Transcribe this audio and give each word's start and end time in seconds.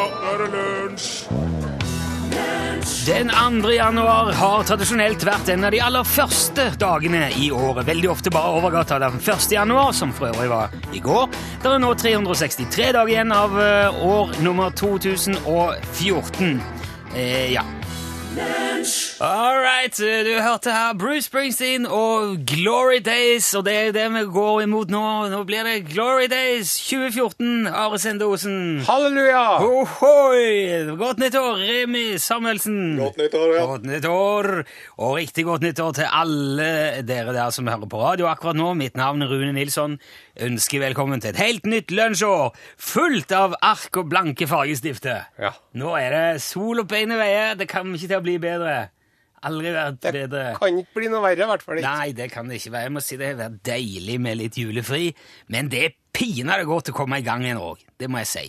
Nå 0.00 0.06
er 0.30 0.38
det 0.40 0.46
lunsj! 0.54 1.08
Den 3.06 3.28
2. 3.28 3.70
januar 3.74 4.30
har 4.32 4.62
tradisjonelt 4.64 5.24
vært 5.28 5.50
en 5.52 5.66
av 5.68 5.74
de 5.74 5.80
aller 5.84 6.06
første 6.08 6.64
dagene 6.80 7.26
i 7.36 7.50
året. 7.52 7.84
Veldig 7.88 8.08
ofte 8.08 8.32
bare 8.32 8.54
overgata 8.56 8.96
den 9.02 9.18
1. 9.20 9.50
januar, 9.52 9.92
som 9.96 10.14
for 10.16 10.30
øvrig 10.30 10.48
var 10.48 10.72
i 10.96 11.02
går. 11.04 11.28
Det 11.60 11.68
er 11.74 11.84
nå 11.84 11.92
363 12.00 12.88
dager 12.96 13.12
igjen 13.12 13.36
av 13.36 13.60
eh, 13.60 14.00
år 14.08 14.32
nummer 14.40 14.72
2014. 14.72 16.56
Eh, 17.12 17.52
ja. 17.52 17.66
All 18.80 19.58
right, 19.60 19.92
eh, 20.00 20.24
du 20.24 20.40
hørte 20.40 20.72
her 20.72 20.94
Bruce 20.96 21.26
Springsteen 21.26 21.84
og 21.84 22.38
Glory 22.48 23.02
Days, 23.04 23.54
og 23.54 23.66
det 23.66 23.74
er 23.76 23.90
det 23.92 24.06
vi 24.14 24.22
går 24.32 24.62
imot 24.64 24.88
nå. 24.88 25.02
Nå 25.28 25.42
blir 25.44 25.66
det 25.68 25.82
Glory 25.90 26.30
Days 26.32 26.72
2014, 26.88 27.66
Are 27.68 27.98
Sendosen. 28.00 28.80
Halleluja! 28.88 29.42
Ohoi! 29.66 30.96
Godt 30.96 31.20
nyttår, 31.20 31.60
Remi 31.60 32.06
Samuelsen. 32.18 32.96
Godt 33.02 33.20
nyttår, 33.20 33.52
ja. 33.58 33.66
Godt 33.68 33.84
nyttår, 33.90 34.48
og 34.96 35.12
riktig 35.18 35.44
godt 35.44 35.68
nyttår 35.68 35.92
til 36.00 36.08
alle 36.08 36.70
dere 37.04 37.36
der 37.36 37.52
som 37.52 37.68
hører 37.68 37.84
på 37.84 38.00
radio 38.00 38.30
akkurat 38.32 38.56
nå. 38.56 38.72
Mitt 38.80 38.96
navn 38.96 39.20
er 39.20 39.28
Rune 39.28 39.52
Nilsson. 39.58 39.98
Ønsker 40.40 40.80
velkommen 40.80 41.20
til 41.20 41.34
et 41.34 41.42
helt 41.42 41.68
nytt 41.68 41.92
lunsjår, 41.92 42.56
fullt 42.80 43.36
av 43.36 43.58
ark 43.60 44.00
og 44.00 44.08
blanke 44.08 44.48
fargestifter. 44.48 45.28
Ja. 45.36 45.52
Nå 45.76 45.92
er 46.00 46.16
det 46.16 46.42
sol 46.48 46.80
og 46.80 46.88
beine 46.88 47.20
veier. 47.20 47.52
Det 47.60 47.68
kommer 47.68 48.00
ikke 48.00 48.08
til 48.08 48.22
å 48.22 48.24
bli 48.24 48.38
bedre. 48.40 48.69
Aldri 49.48 49.70
vært 49.72 50.00
Det 50.04 50.10
bedre. 50.12 50.40
kan 50.60 50.78
ikke 50.82 50.98
bli 50.98 51.08
noe 51.08 51.22
verre, 51.24 51.46
i 51.46 51.48
hvert 51.48 51.62
fall 51.64 51.78
ikke. 51.80 51.88
Nei, 51.96 52.10
det 52.12 52.26
kan 52.32 52.48
det 52.50 52.58
ikke 52.60 52.72
være. 52.74 52.82
Jeg 52.90 52.92
må 52.92 53.00
si 53.06 53.16
det 53.16 53.28
har 53.30 53.38
vært 53.38 53.60
deilig 53.64 54.18
med 54.20 54.36
litt 54.36 54.58
julefri, 54.60 55.14
men 55.48 55.70
det 55.72 55.80
er 55.86 55.94
pinadø 56.12 56.66
godt 56.68 56.90
å 56.92 56.96
komme 56.98 57.18
i 57.22 57.24
gang 57.24 57.46
igjen 57.46 57.56
òg. 57.62 57.80
Det 57.98 58.10
må 58.12 58.20
jeg 58.20 58.28
si. 58.28 58.44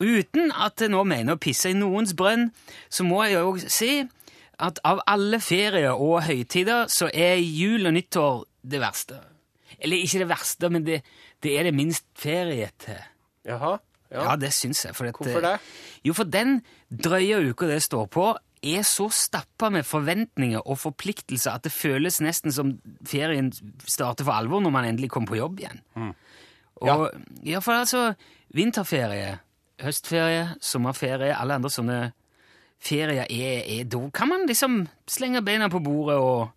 Uten 0.00 0.52
at 0.52 0.80
jeg 0.84 0.92
nå 0.92 1.00
mener 1.08 1.36
å 1.36 1.40
pisse 1.40 1.70
i 1.72 1.76
noens 1.76 2.12
brønn, 2.16 2.50
så 2.92 3.04
må 3.08 3.22
jeg 3.28 3.40
òg 3.40 3.62
si 3.72 3.90
at 4.60 4.78
av 4.84 5.00
alle 5.08 5.40
ferier 5.40 5.96
og 5.96 6.22
høytider, 6.28 6.84
så 6.92 7.08
er 7.16 7.40
jul 7.40 7.88
og 7.88 7.94
nyttår 7.96 8.42
det 8.74 8.80
verste. 8.82 9.22
Eller 9.80 10.04
ikke 10.04 10.20
det 10.20 10.28
verste, 10.28 10.68
men 10.68 10.84
det, 10.84 10.98
det 11.40 11.54
er 11.56 11.64
det 11.70 11.74
minst 11.80 12.04
ferie 12.20 12.68
til. 12.84 13.00
Jaha. 13.48 13.78
Ja, 14.12 14.24
Ja. 14.26 14.36
det 14.36 14.50
syns 14.52 14.84
jeg. 14.84 14.92
Hvorfor 14.92 15.40
det? 15.40 15.54
Jo, 16.04 16.12
for 16.12 16.24
den 16.28 16.58
drøye 16.92 17.40
uka 17.54 17.68
det 17.70 17.80
står 17.86 18.08
på, 18.12 18.24
er 18.62 18.82
så 18.84 19.08
stappa 19.12 19.70
med 19.72 19.86
forventninger 19.88 20.60
og 20.60 20.78
forpliktelser 20.82 21.56
at 21.56 21.64
det 21.64 21.72
føles 21.72 22.20
nesten 22.20 22.52
som 22.52 22.74
ferien 23.08 23.50
starter 23.86 24.26
for 24.26 24.36
alvor 24.36 24.60
når 24.60 24.74
man 24.74 24.88
endelig 24.88 25.10
kommer 25.10 25.32
på 25.32 25.40
jobb 25.40 25.62
igjen. 25.62 25.82
Og, 26.80 27.10
ja. 27.44 27.60
for 27.64 27.72
altså, 27.72 28.02
vinterferie, 28.56 29.38
høstferie, 29.80 30.46
sommerferie, 30.60 31.34
alle 31.36 31.56
andre 31.60 31.72
sånne 31.72 32.00
ferier 32.80 33.26
er, 33.28 33.60
er 33.64 33.84
Da 33.84 34.00
kan 34.14 34.30
man 34.30 34.46
liksom 34.48 34.86
slenge 35.08 35.44
beina 35.44 35.68
på 35.68 35.82
bordet 35.84 36.16
og 36.16 36.48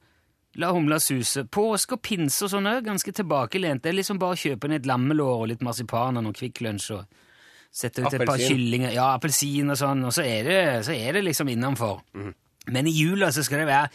la 0.55 0.71
humla 0.71 0.99
suse. 0.99 1.43
Påske 1.49 1.97
og 1.97 2.03
pinse 2.05 2.45
og 2.45 2.53
sånn 2.53 2.69
er 2.69 2.85
ganske 2.85 3.11
tilbakelent. 3.11 3.83
Det 3.83 3.91
er 3.91 3.99
liksom 3.99 4.19
bare 4.21 4.37
å 4.37 4.43
kjøpe 4.43 4.69
ned 4.69 4.83
et 4.83 4.89
lammelår 4.89 5.43
og 5.43 5.49
litt 5.51 5.63
marsipan 5.65 6.19
og 6.19 6.27
noe 6.27 6.37
Kvikk 6.37 6.61
Lunsj 6.63 6.91
og 6.95 7.21
sette 7.73 8.03
ut 8.05 8.13
et 8.13 8.25
par 8.27 8.37
kyllinger. 8.37 8.93
Ja, 8.93 9.09
appelsin 9.17 9.73
og 9.73 9.79
sånn, 9.79 10.05
og 10.05 10.13
så 10.15 10.25
er 10.27 10.47
det, 10.47 10.61
så 10.85 10.93
er 10.95 11.17
det 11.17 11.25
liksom 11.25 11.49
innenfor. 11.49 12.03
Men 12.71 12.87
i 12.87 12.93
jula 12.95 13.27
så 13.35 13.43
skal 13.43 13.59
det 13.59 13.67
være 13.67 13.89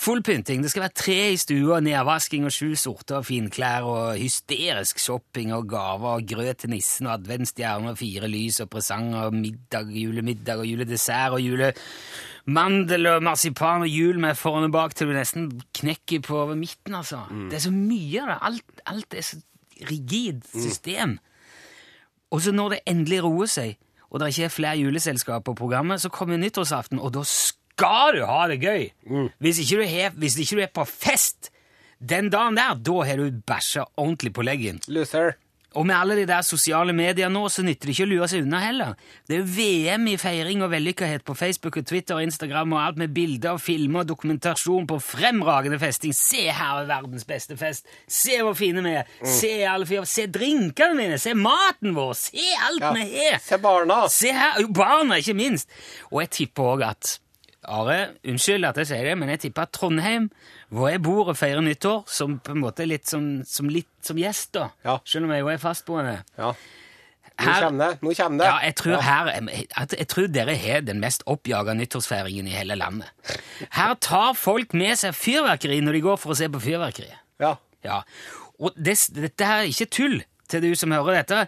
full 0.00 0.22
pynting. 0.24 0.62
Det 0.64 0.70
skal 0.72 0.86
være 0.86 0.96
tre 0.96 1.16
i 1.34 1.36
stua, 1.36 1.80
nedvasking 1.84 2.46
og 2.48 2.54
sju 2.56 2.70
sorter 2.80 3.18
av 3.18 3.26
finklær 3.28 3.84
og 3.84 4.14
hysterisk 4.16 5.02
shopping 5.02 5.52
og 5.52 5.66
gaver 5.68 6.22
og 6.22 6.30
grøt 6.30 6.62
til 6.62 6.72
nissen 6.72 7.10
og 7.10 7.18
adventsstjerner 7.18 7.92
og 7.92 8.00
fire 8.00 8.30
lys 8.32 8.62
og 8.64 8.70
presanger 8.72 9.26
og 9.26 9.36
middag, 9.36 9.92
julemiddag 9.92 10.62
og 10.62 10.70
juledessert 10.70 11.36
og 11.36 11.44
julemandel 11.44 13.10
og 13.12 13.28
marsipan 13.28 13.84
og 13.84 13.92
jul 13.92 14.22
med 14.24 14.40
foran 14.40 14.70
og 14.70 14.72
bak 14.72 14.96
til 14.96 15.12
du 15.12 15.18
nesten 15.18 15.50
knekker 15.76 16.24
på 16.24 16.46
midten, 16.54 16.96
altså. 16.96 17.26
Det 17.50 17.60
er 17.60 17.66
så 17.66 17.74
mye 17.76 18.24
av 18.24 18.32
det. 18.32 18.40
Alt, 18.48 18.82
alt 18.94 19.20
er 19.20 19.28
så 19.28 19.42
rigid 19.90 20.48
system. 20.54 21.18
Og 22.34 22.42
så 22.42 22.50
når 22.54 22.74
det 22.74 22.80
endelig 22.90 23.20
roer 23.22 23.50
seg, 23.50 23.76
og 24.10 24.20
det 24.20 24.32
ikke 24.32 24.48
er 24.48 24.52
flere 24.52 24.78
juleselskap 24.82 25.44
på 25.46 25.54
programmet, 25.58 26.02
så 26.02 26.10
kommer 26.10 26.38
nyttårsaften, 26.38 26.98
og 26.98 27.12
da 27.14 27.22
skal 27.26 28.18
du 28.18 28.24
ha 28.26 28.44
det 28.50 28.60
gøy! 28.62 28.88
Hvis, 29.42 29.60
ikke 29.62 29.78
du 29.78 29.86
er, 29.86 30.14
hvis 30.18 30.38
ikke 30.42 30.58
du 30.58 30.62
er 30.66 30.72
på 30.74 30.86
fest 30.88 31.52
den 32.02 32.28
dagen 32.34 32.58
der, 32.58 32.74
da 32.74 32.96
har 33.06 33.22
du 33.22 33.30
bæsja 33.46 33.86
ordentlig 33.96 34.34
på 34.34 34.44
leggen. 34.46 34.80
Loser. 34.90 35.36
Og 35.74 35.86
med 35.86 35.94
alle 35.96 36.14
de 36.20 36.24
der 36.28 36.44
sosiale 36.46 36.92
medier 36.94 37.28
nå, 37.32 37.40
så 37.50 37.64
nytter 37.66 37.88
det 37.90 37.94
ikke 37.96 38.04
å 38.06 38.10
lure 38.12 38.28
seg 38.30 38.44
unna 38.44 38.60
heller. 38.62 38.92
Det 39.26 39.34
er 39.34 39.40
jo 39.40 39.48
VM 39.56 40.04
i 40.12 40.16
feiring 40.20 40.62
og 40.62 40.70
vellykkethet 40.70 41.24
på 41.26 41.34
Facebook 41.34 41.80
og 41.80 41.86
Twitter 41.90 42.14
og 42.20 42.22
Instagram 42.28 42.76
og 42.76 42.82
alt 42.84 43.00
med 43.02 43.14
bilder, 43.16 43.56
og 43.56 43.60
filmer 43.64 44.04
og 44.04 44.10
dokumentasjon 44.12 44.86
på 44.86 45.00
fremragende 45.02 45.80
festing. 45.82 46.14
Se 46.14 46.44
her 46.54 46.84
er 46.84 46.86
verdens 46.92 47.26
beste 47.26 47.56
fest! 47.58 47.90
Se 48.06 48.38
hvor 48.44 48.54
fine 48.54 48.84
vi 48.86 48.94
er! 49.00 49.10
Se 49.26 49.50
alle 49.66 49.88
fyr, 49.90 50.06
se 50.06 50.28
drinkene 50.30 50.94
mine! 51.00 51.18
Se 51.18 51.34
maten 51.34 51.96
vår! 51.98 52.14
Se 52.22 52.46
alt 52.68 52.82
Ja. 52.84 52.92
vi 52.94 53.08
har! 53.18 53.40
Se 53.42 53.58
barna. 53.58 54.04
Se 54.08 54.30
her! 54.32 54.60
Jo, 54.62 54.70
barna, 54.74 55.18
ikke 55.18 55.34
minst! 55.34 55.68
Og 56.12 56.20
jeg 56.22 56.30
tipper 56.38 56.74
òg 56.76 56.86
at 56.92 57.16
Are, 57.68 57.98
unnskyld 58.26 58.64
at 58.68 58.76
jeg 58.82 58.86
sier 58.90 59.04
det, 59.08 59.16
men 59.18 59.28
jeg 59.32 59.40
tipper 59.46 59.62
at 59.66 59.72
Trondheim, 59.72 60.30
hvor 60.74 60.88
jeg 60.90 61.02
bor 61.02 61.28
og 61.32 61.36
feirer 61.38 61.62
nyttår, 61.64 62.04
som 62.10 62.38
på 62.44 62.52
en 62.54 62.60
måte 62.62 62.86
litt 62.86 63.06
som, 63.10 63.42
som, 63.48 63.68
litt 63.72 63.88
som 64.04 64.16
gjest, 64.20 64.52
da, 64.56 64.68
Ja. 64.84 64.98
selv 65.04 65.24
om 65.28 65.34
jeg 65.34 65.40
jo 65.44 65.48
er 65.54 65.60
fastboende 65.62 66.16
Ja. 66.38 66.52
Nå 67.34 67.50
kommer 67.50 67.88
det. 67.90 68.02
Nå 68.02 68.12
kommer 68.14 68.38
det. 68.38 68.46
ja, 68.46 68.58
jeg 68.62 68.74
tror, 68.78 69.00
her, 69.02 69.30
jeg, 69.50 69.88
jeg 69.98 70.06
tror 70.12 70.26
dere 70.30 70.54
har 70.54 70.84
den 70.86 71.00
mest 71.02 71.24
oppjaga 71.26 71.74
nyttårsfeiringen 71.74 72.46
i 72.46 72.54
hele 72.54 72.76
landet. 72.78 73.10
Her 73.74 73.94
tar 73.98 74.36
folk 74.38 74.70
med 74.78 74.94
seg 75.00 75.16
fyrverkeri 75.18 75.80
når 75.82 75.92
de 75.98 76.02
går 76.04 76.20
for 76.22 76.30
å 76.30 76.36
se 76.38 76.46
på 76.54 76.60
fyrverkeri. 76.62 77.10
Ja. 77.42 77.56
Ja. 77.82 78.02
Og 78.62 78.70
det, 78.78 78.94
dette 79.18 79.48
her 79.50 79.64
er 79.64 79.72
ikke 79.72 79.90
tull 79.90 80.20
til 80.50 80.62
du 80.64 80.70
som 80.78 80.92
hører 80.94 81.20
dette. 81.22 81.44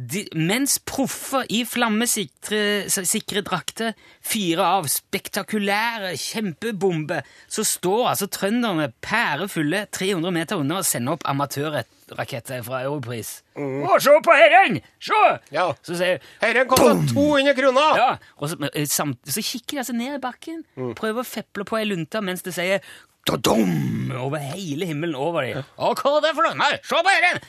De, 0.00 0.22
mens 0.32 0.78
proffer 0.88 1.44
i 1.52 1.60
flammesikre 1.68 2.88
sikre 2.88 3.42
drakter 3.44 3.92
fyrer 4.24 4.62
av 4.64 4.88
spektakulære 4.88 6.14
kjempebomber, 6.16 7.26
så 7.52 7.64
står 7.68 8.06
altså 8.14 8.30
trønderne 8.32 8.88
pærefulle 9.04 9.84
300 9.92 10.32
meter 10.32 10.62
unna 10.62 10.80
og 10.80 10.88
sender 10.88 11.18
opp 11.18 11.26
amatørraketter 11.28 12.64
fra 12.64 12.80
Europris. 12.86 13.42
Å, 13.60 13.98
se 14.00 14.16
på 14.24 14.38
herren! 14.38 14.80
Se! 15.04 15.20
Ja. 15.52 15.68
Så 15.84 15.98
sier 16.00 16.24
Herren 16.40 16.70
koster 16.70 17.04
200 17.12 17.54
kroner! 17.58 18.00
ja, 18.00 18.10
og 18.40 18.52
så, 18.54 18.58
eh, 18.72 18.88
samt, 18.88 19.20
så 19.28 19.44
kikker 19.44 19.76
de 19.76 19.84
altså 19.84 19.98
ned 20.00 20.16
i 20.16 20.22
bakken, 20.22 20.64
prøver 20.96 21.20
å 21.20 21.28
feple 21.28 21.68
på 21.68 21.76
ei 21.80 21.86
lunte 21.90 22.24
mens 22.24 22.46
det 22.46 22.56
sier 22.56 22.80
da-dum 23.28 24.10
over 24.16 24.40
hele 24.40 24.88
himmelen 24.88 25.18
over 25.18 25.44
dem. 25.44 25.60
Å, 25.76 25.92
hva 25.92 26.16
er 26.16 26.24
det 26.24 26.34
for 26.38 26.48
noe? 26.48 26.72
Se 26.80 27.04
på 27.04 27.12
herren! 27.18 27.44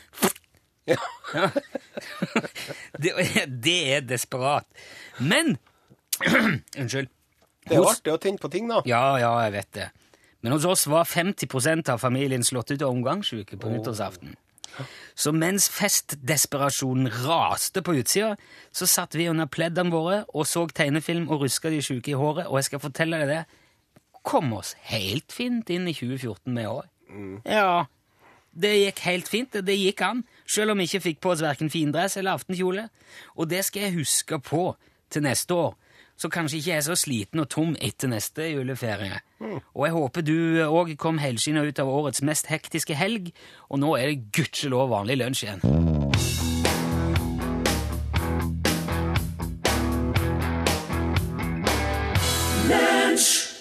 Ja. 0.90 0.98
det, 3.04 3.14
det 3.48 3.80
er 3.96 4.06
desperat. 4.06 4.68
Men 5.20 5.58
Unnskyld. 6.78 7.10
Det 7.62 7.78
er 7.78 7.86
artig 7.86 8.14
å 8.14 8.20
tenne 8.22 8.42
på 8.42 8.50
ting, 8.52 8.70
da. 8.70 8.82
Ja, 8.90 9.20
ja, 9.22 9.32
jeg 9.46 9.54
vet 9.56 9.74
det. 9.78 9.90
Men 10.42 10.56
hos 10.56 10.66
oss 10.66 10.88
var 10.90 11.06
50% 11.06 11.92
av 11.94 12.02
familien 12.02 12.44
slått 12.44 12.74
ut 12.74 12.82
av 12.82 12.90
omgangssyke 12.90 13.60
på 13.62 13.70
nyttårsaften. 13.70 14.34
Så 15.14 15.34
mens 15.36 15.68
festdesperasjonen 15.70 17.12
raste 17.26 17.84
på 17.86 17.98
utsida, 18.00 18.36
så 18.74 18.88
satt 18.90 19.18
vi 19.20 19.28
under 19.30 19.50
pleddene 19.52 19.94
våre 19.94 20.22
og 20.32 20.48
så 20.50 20.64
tegnefilm 20.72 21.28
og 21.30 21.46
ruska 21.46 21.70
de 21.70 21.82
sjuke 21.86 22.14
i 22.14 22.18
håret, 22.18 22.48
og 22.48 22.58
jeg 22.58 22.72
skal 22.72 22.84
fortelle 22.88 23.20
deg 23.22 23.34
det, 23.34 23.42
kom 24.26 24.54
oss 24.58 24.74
helt 24.90 25.34
fint 25.34 25.70
inn 25.74 25.90
i 25.90 25.96
2014 25.98 26.54
med 26.56 26.70
òg. 26.72 26.88
Ja, 27.46 27.86
det 28.52 28.72
gikk 28.78 29.04
helt 29.06 29.30
fint, 29.32 29.56
det 29.68 29.78
gikk 29.78 30.02
an, 30.08 30.24
selv 30.52 30.74
om 30.74 30.82
vi 30.82 30.90
ikke 30.90 31.06
fikk 31.06 31.22
på 31.24 31.32
oss 31.34 31.44
verken 31.44 31.72
findress 31.72 32.18
eller 32.20 32.36
aftenkjole. 32.36 32.90
Og 33.40 33.50
det 33.50 33.64
skal 33.68 33.88
jeg 33.88 34.00
huske 34.02 34.40
på 34.44 34.66
til 35.12 35.24
neste 35.24 35.56
år, 35.56 35.76
så 36.20 36.30
kanskje 36.32 36.60
ikke 36.60 36.70
jeg 36.70 36.78
er 36.78 36.86
så 36.86 36.96
sliten 36.96 37.42
og 37.44 37.50
tom 37.52 37.74
etter 37.82 38.12
neste 38.12 38.46
juleferie. 38.52 39.22
Og 39.74 39.86
jeg 39.88 39.96
håper 39.96 40.26
du 40.28 40.36
òg 40.68 40.94
kom 41.02 41.20
helskinna 41.20 41.64
ut 41.66 41.82
av 41.82 41.90
årets 41.90 42.22
mest 42.24 42.52
hektiske 42.52 42.96
helg, 42.96 43.32
og 43.70 43.82
nå 43.82 43.96
er 43.98 44.12
det 44.12 44.32
gudskjelov 44.36 44.92
vanlig 44.94 45.18
lunsj 45.24 45.48
igjen. 45.48 45.66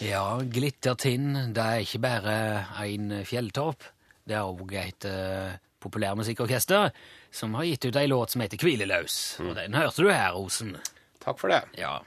Ja, 0.04 0.26
Glittertind, 0.42 1.54
det 1.54 1.64
er 1.64 1.82
ikke 1.86 2.02
bare 2.02 2.36
en 2.84 3.22
fjelltopp. 3.26 3.86
Det 4.30 4.36
er 4.38 4.46
òg 4.46 4.74
et 4.78 5.06
uh, 5.10 5.56
populærmusikkorkester 5.82 6.92
som 7.34 7.56
har 7.58 7.66
gitt 7.66 7.88
ut 7.88 7.98
ei 7.98 8.06
låt 8.06 8.30
som 8.34 8.44
heter 8.44 8.62
Hvileløs. 8.62 9.16
Og 9.42 9.56
den 9.58 9.74
hørte 9.74 10.04
du 10.06 10.10
her, 10.12 10.38
Osen. 10.38 10.76
Takk 11.22 11.40
for 11.40 11.50
det. 11.50 11.64
Ja. 11.80 11.98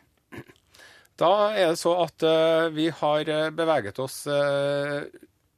Da 1.20 1.32
er 1.52 1.74
det 1.74 1.82
så 1.82 1.98
at 2.06 2.24
uh, 2.24 2.72
vi 2.74 2.88
har 2.96 3.30
eh, 3.30 3.52
beveget 3.54 4.00
oss 4.02 4.24
uh, 4.26 5.04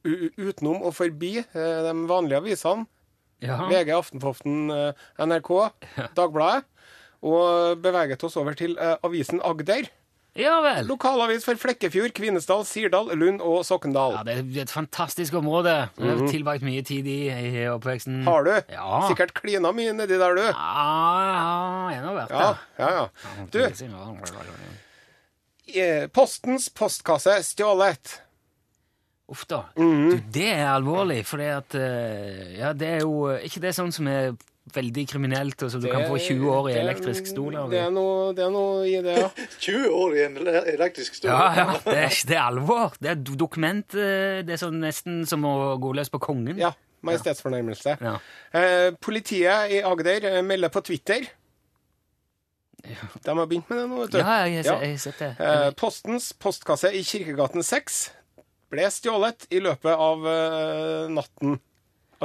utenom 0.04 0.82
og 0.82 0.92
forbi 0.94 1.32
de 1.40 1.92
vanlige 2.06 2.42
avisene. 2.42 2.86
ja. 3.42 3.56
VG, 3.66 3.90
Aftenpoften, 3.94 4.68
NRK, 5.18 5.50
Dagbladet. 6.18 6.66
Og 7.26 7.80
beveget 7.82 8.22
oss 8.22 8.36
over 8.38 8.54
til 8.54 8.76
avisen 8.78 9.40
Agder. 9.42 9.88
Ja 10.36 10.58
vel. 10.64 10.86
Lokalavis 10.88 11.44
for 11.46 11.56
Flekkefjord, 11.60 12.12
Kvinesdal, 12.16 12.64
Sirdal, 12.68 13.08
Lund 13.16 13.40
og 13.44 13.62
Sokndal. 13.64 14.18
Ja, 14.18 14.22
Det 14.26 14.34
er 14.58 14.62
et 14.66 14.72
fantastisk 14.74 15.34
område. 15.38 15.74
Jeg 15.96 16.10
har 16.18 16.28
tilbrakt 16.28 16.62
mye 16.66 16.82
tid 16.84 17.06
i, 17.08 17.18
i 17.30 17.64
oppveksten. 17.72 18.22
Har 18.28 18.44
du? 18.44 18.52
Ja. 18.72 19.00
Sikkert 19.08 19.32
klina 19.38 19.72
mye 19.76 19.94
nedi 19.96 20.18
der, 20.20 20.36
du. 20.36 20.42
Ja, 20.44 20.52
ja, 20.52 21.88
jeg 21.94 22.04
har 22.04 22.18
vært 22.20 22.30
Ja, 22.36 22.44
der. 22.44 22.56
ja, 22.78 22.88
ja. 23.00 23.06
Du, 23.50 23.58
eh, 25.80 26.06
Postens 26.14 26.68
postkasse 26.70 27.38
stjålet. 27.44 28.20
Uff 29.28 29.42
da. 29.50 29.64
Mhm. 29.76 30.10
Du, 30.10 30.20
det 30.36 30.50
er 30.52 30.68
alvorlig, 30.70 31.24
for 31.26 31.42
det 31.42 31.48
at 31.56 31.74
eh, 31.74 32.58
Ja, 32.60 32.72
det 32.78 32.86
er 32.86 33.00
jo 33.02 33.24
Er 33.32 33.40
ikke 33.48 33.58
det 33.64 33.72
sånn 33.74 33.90
som 33.94 34.06
er 34.06 34.36
veldig 34.74 35.04
kriminelt, 35.08 35.62
og 35.62 35.70
som 35.70 35.80
du 35.80 35.86
kan 35.88 36.02
få 36.10 36.16
20 36.18 36.48
år 36.50 36.70
i 36.70 36.72
Det- 36.74 36.80
elektrisk 36.82 37.26
stol 37.30 37.54
av? 37.56 37.70
Det 37.70 37.78
er 37.78 37.90
noe, 37.94 38.32
det 38.34 38.44
er 38.44 38.50
noe 38.50 38.80
i 38.88 38.96
det, 39.04 39.14
ja. 39.20 39.28
20 39.66 39.88
år 39.94 40.16
i 40.16 40.24
en 40.24 40.36
elektrisk 40.74 41.14
stol. 41.20 41.30
Ja, 41.30 41.54
ja, 41.54 41.66
det 41.84 41.96
er, 42.02 42.18
det 42.26 42.36
er 42.36 42.42
alvor. 42.48 42.96
Det 43.00 43.10
er 43.12 43.22
dokument 43.36 43.94
eh, 43.94 44.42
Det 44.42 44.56
er 44.56 44.62
sånn 44.64 44.80
nesten 44.82 45.22
som 45.26 45.44
å 45.46 45.54
gå 45.78 45.94
løs 45.94 46.10
på 46.10 46.18
kongen. 46.20 46.58
ja 46.58 46.72
Majestetsfornærmelse. 47.06 47.92
Ja. 48.02 48.14
Eh, 48.56 48.90
politiet 49.00 49.70
i 49.70 49.82
Agder 49.86 50.24
eh, 50.26 50.42
melder 50.42 50.72
på 50.74 50.80
Twitter. 50.82 51.26
De 52.82 53.34
har 53.38 53.46
begynt 53.46 53.68
med 53.70 53.78
det 53.78 53.86
nå, 53.90 54.00
vet 54.04 54.12
du. 54.14 54.18
Ja, 54.18 54.34
jeg, 54.46 54.64
jeg, 54.64 54.90
jeg 54.90 54.98
sett 55.02 55.18
det. 55.22 55.28
Eh, 55.42 55.70
postens 55.78 56.28
postkasse 56.38 56.90
i 56.94 57.02
Kirkegaten 57.06 57.62
6 57.66 58.00
ble 58.72 58.88
stjålet 58.90 59.46
i 59.54 59.60
løpet 59.62 59.92
av 59.94 60.26
eh, 60.30 61.06
natten. 61.14 61.56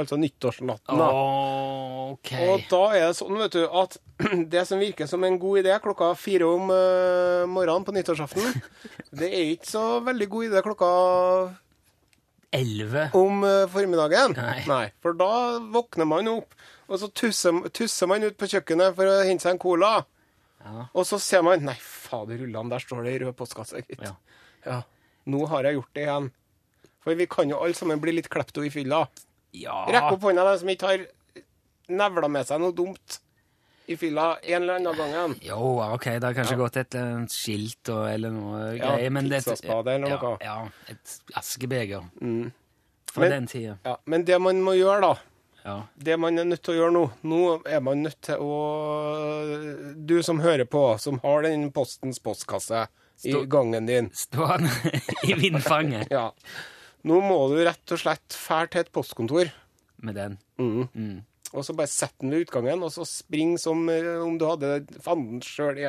Altså 0.00 0.16
nyttårsnatten. 0.16 0.98
da. 0.98 1.08
Ok. 2.12 2.30
Og 2.48 2.62
da 2.70 2.82
er 2.96 3.06
det 3.10 3.16
sånn, 3.18 3.36
vet 3.40 3.56
du, 3.56 3.64
at 3.66 3.98
det 4.54 4.62
som 4.68 4.80
virker 4.80 5.08
som 5.10 5.24
en 5.26 5.36
god 5.40 5.62
idé 5.62 5.74
klokka 5.84 6.12
fire 6.18 6.48
om 6.48 6.70
uh, 6.72 7.44
morgenen 7.50 7.84
på 7.84 7.94
nyttårsaften, 7.96 8.62
det 9.20 9.28
er 9.28 9.52
ikke 9.52 9.68
så 9.68 9.84
veldig 10.06 10.28
god 10.32 10.48
idé 10.48 10.62
klokka 10.64 10.92
11. 12.56 13.10
om 13.16 13.44
uh, 13.44 13.68
formiddagen. 13.72 14.36
Nei. 14.68 14.86
For 15.04 15.16
da 15.16 15.60
våkner 15.74 16.08
man 16.08 16.30
opp, 16.32 16.56
og 16.88 17.00
så 17.00 17.08
tusser, 17.12 17.60
tusser 17.72 18.08
man 18.10 18.24
ut 18.24 18.36
på 18.40 18.48
kjøkkenet 18.52 18.96
for 18.96 19.08
å 19.08 19.22
hente 19.24 19.44
seg 19.44 19.56
en 19.56 19.62
cola. 19.62 19.94
Ja. 20.62 20.86
Og 20.94 21.04
så 21.08 21.18
ser 21.18 21.42
man 21.44 21.64
Nei, 21.66 21.74
fader 21.80 22.38
rullan, 22.38 22.70
der 22.70 22.82
står 22.82 23.04
det 23.04 23.16
i 23.16 23.22
rød 23.24 23.36
postkasse, 23.38 23.82
gitt. 23.84 24.00
Ja. 24.04 24.14
Ja. 24.64 24.80
Nå 25.32 25.44
har 25.50 25.66
jeg 25.66 25.80
gjort 25.80 25.92
det 25.96 26.06
igjen. 26.06 26.30
For 27.02 27.18
vi 27.18 27.26
kan 27.30 27.50
jo 27.50 27.58
alle 27.58 27.74
sammen 27.74 28.00
bli 28.02 28.14
litt 28.14 28.30
klepto 28.30 28.62
i 28.62 28.70
fylla. 28.70 29.04
Ja. 29.52 29.82
Rekk 29.92 30.14
opp 30.16 30.22
hånda, 30.28 30.44
de 30.48 30.58
som 30.62 30.70
ikke 30.72 30.88
har 30.88 31.04
nevla 31.92 32.28
med 32.32 32.46
seg 32.48 32.60
noe 32.62 32.72
dumt 32.72 33.18
i 33.90 33.96
fylla 33.98 34.36
en 34.46 34.62
eller 34.62 34.78
annen 34.78 35.12
gang. 35.12 35.34
Jo, 35.42 35.58
ok, 35.82 36.04
det 36.22 36.24
har 36.28 36.36
kanskje 36.36 36.56
gått 36.60 36.76
et 36.80 36.96
skilt 37.34 37.90
og, 37.92 38.04
eller 38.08 38.30
noe 38.32 38.60
Ja, 38.76 38.94
greier, 38.94 39.10
men 39.12 39.28
det 39.28 39.42
eller 39.42 39.98
noe. 40.06 40.14
Ja, 40.14 40.36
ja 40.40 40.94
et 40.94 41.18
askebeger. 41.36 42.06
Fra 43.12 43.20
Men- 43.26 43.30
den 43.34 43.46
tida. 43.50 43.76
Ja, 43.84 43.96
Men 44.06 44.24
det 44.24 44.38
man 44.40 44.62
må 44.62 44.72
gjøre, 44.78 45.00
da 45.00 45.12
Ja. 45.64 45.82
Det 45.94 46.16
man 46.18 46.38
er 46.38 46.44
nødt 46.44 46.62
til 46.62 46.74
å 46.74 46.76
gjøre 46.78 46.92
nå 46.92 47.02
Nå 47.22 47.62
er 47.70 47.80
man 47.80 48.02
nødt 48.02 48.20
til 48.22 48.34
å 48.40 49.94
Du 49.94 50.22
som 50.22 50.40
hører 50.40 50.64
på, 50.64 50.98
som 50.98 51.20
har 51.22 51.42
den 51.42 51.70
Postens 51.70 52.18
postkasse 52.18 52.86
i 53.24 53.32
gangen 53.46 53.86
din 53.86 54.10
Stå 54.10 54.48
i 55.28 55.34
vindfanget 55.38 56.10
Ja. 56.10 56.32
Nå 57.08 57.18
må 57.24 57.36
du 57.50 57.58
rett 57.66 57.92
og 57.96 57.98
slett 57.98 58.36
fære 58.38 58.70
til 58.70 58.80
et 58.86 58.92
postkontor. 58.94 59.50
med 60.02 60.14
den. 60.18 60.38
Og 61.52 61.64
så 61.66 61.74
bare 61.76 61.86
sett 61.90 62.14
den 62.22 62.30
ved 62.32 62.46
utgangen, 62.46 62.80
og 62.82 62.88
så 62.94 63.04
spring 63.04 63.58
som 63.60 63.82
eh, 63.92 64.06
om 64.24 64.38
du 64.40 64.46
hadde 64.48 64.86
fanden 65.04 65.42
sjøl 65.44 65.76
i. 65.82 65.84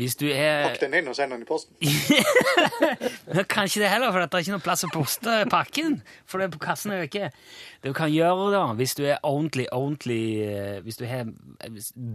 Hvis 0.00 0.16
du 0.16 0.24
er 0.32 0.62
Pakk 0.70 0.78
den 0.80 0.94
inn 0.96 1.10
og 1.12 1.14
send 1.18 1.34
den 1.34 1.42
i 1.44 1.48
posten. 1.48 1.76
Men 3.34 3.44
Kanskje 3.50 3.82
det 3.82 3.90
heller, 3.92 4.08
for 4.08 4.22
det 4.24 4.30
er 4.32 4.44
ikke 4.46 4.54
noe 4.56 4.64
plass 4.64 4.86
å 4.86 4.90
poste 4.94 5.34
pakken. 5.52 5.98
For 6.24 6.40
det 6.40 6.48
er 6.48 6.54
på 6.56 6.62
kassen 6.64 6.94
er 6.96 7.04
ikke 7.06 7.28
Det 7.28 7.92
du 7.92 7.96
kan 7.98 8.12
gjøre, 8.14 8.48
da, 8.54 8.62
hvis 8.78 8.96
du 8.98 9.02
er 9.04 9.20
ordentlig, 9.20 9.66
ordentlig 9.76 10.22
eh, 10.46 10.80
Hvis 10.86 10.96
du 11.02 11.06
har 11.10 11.28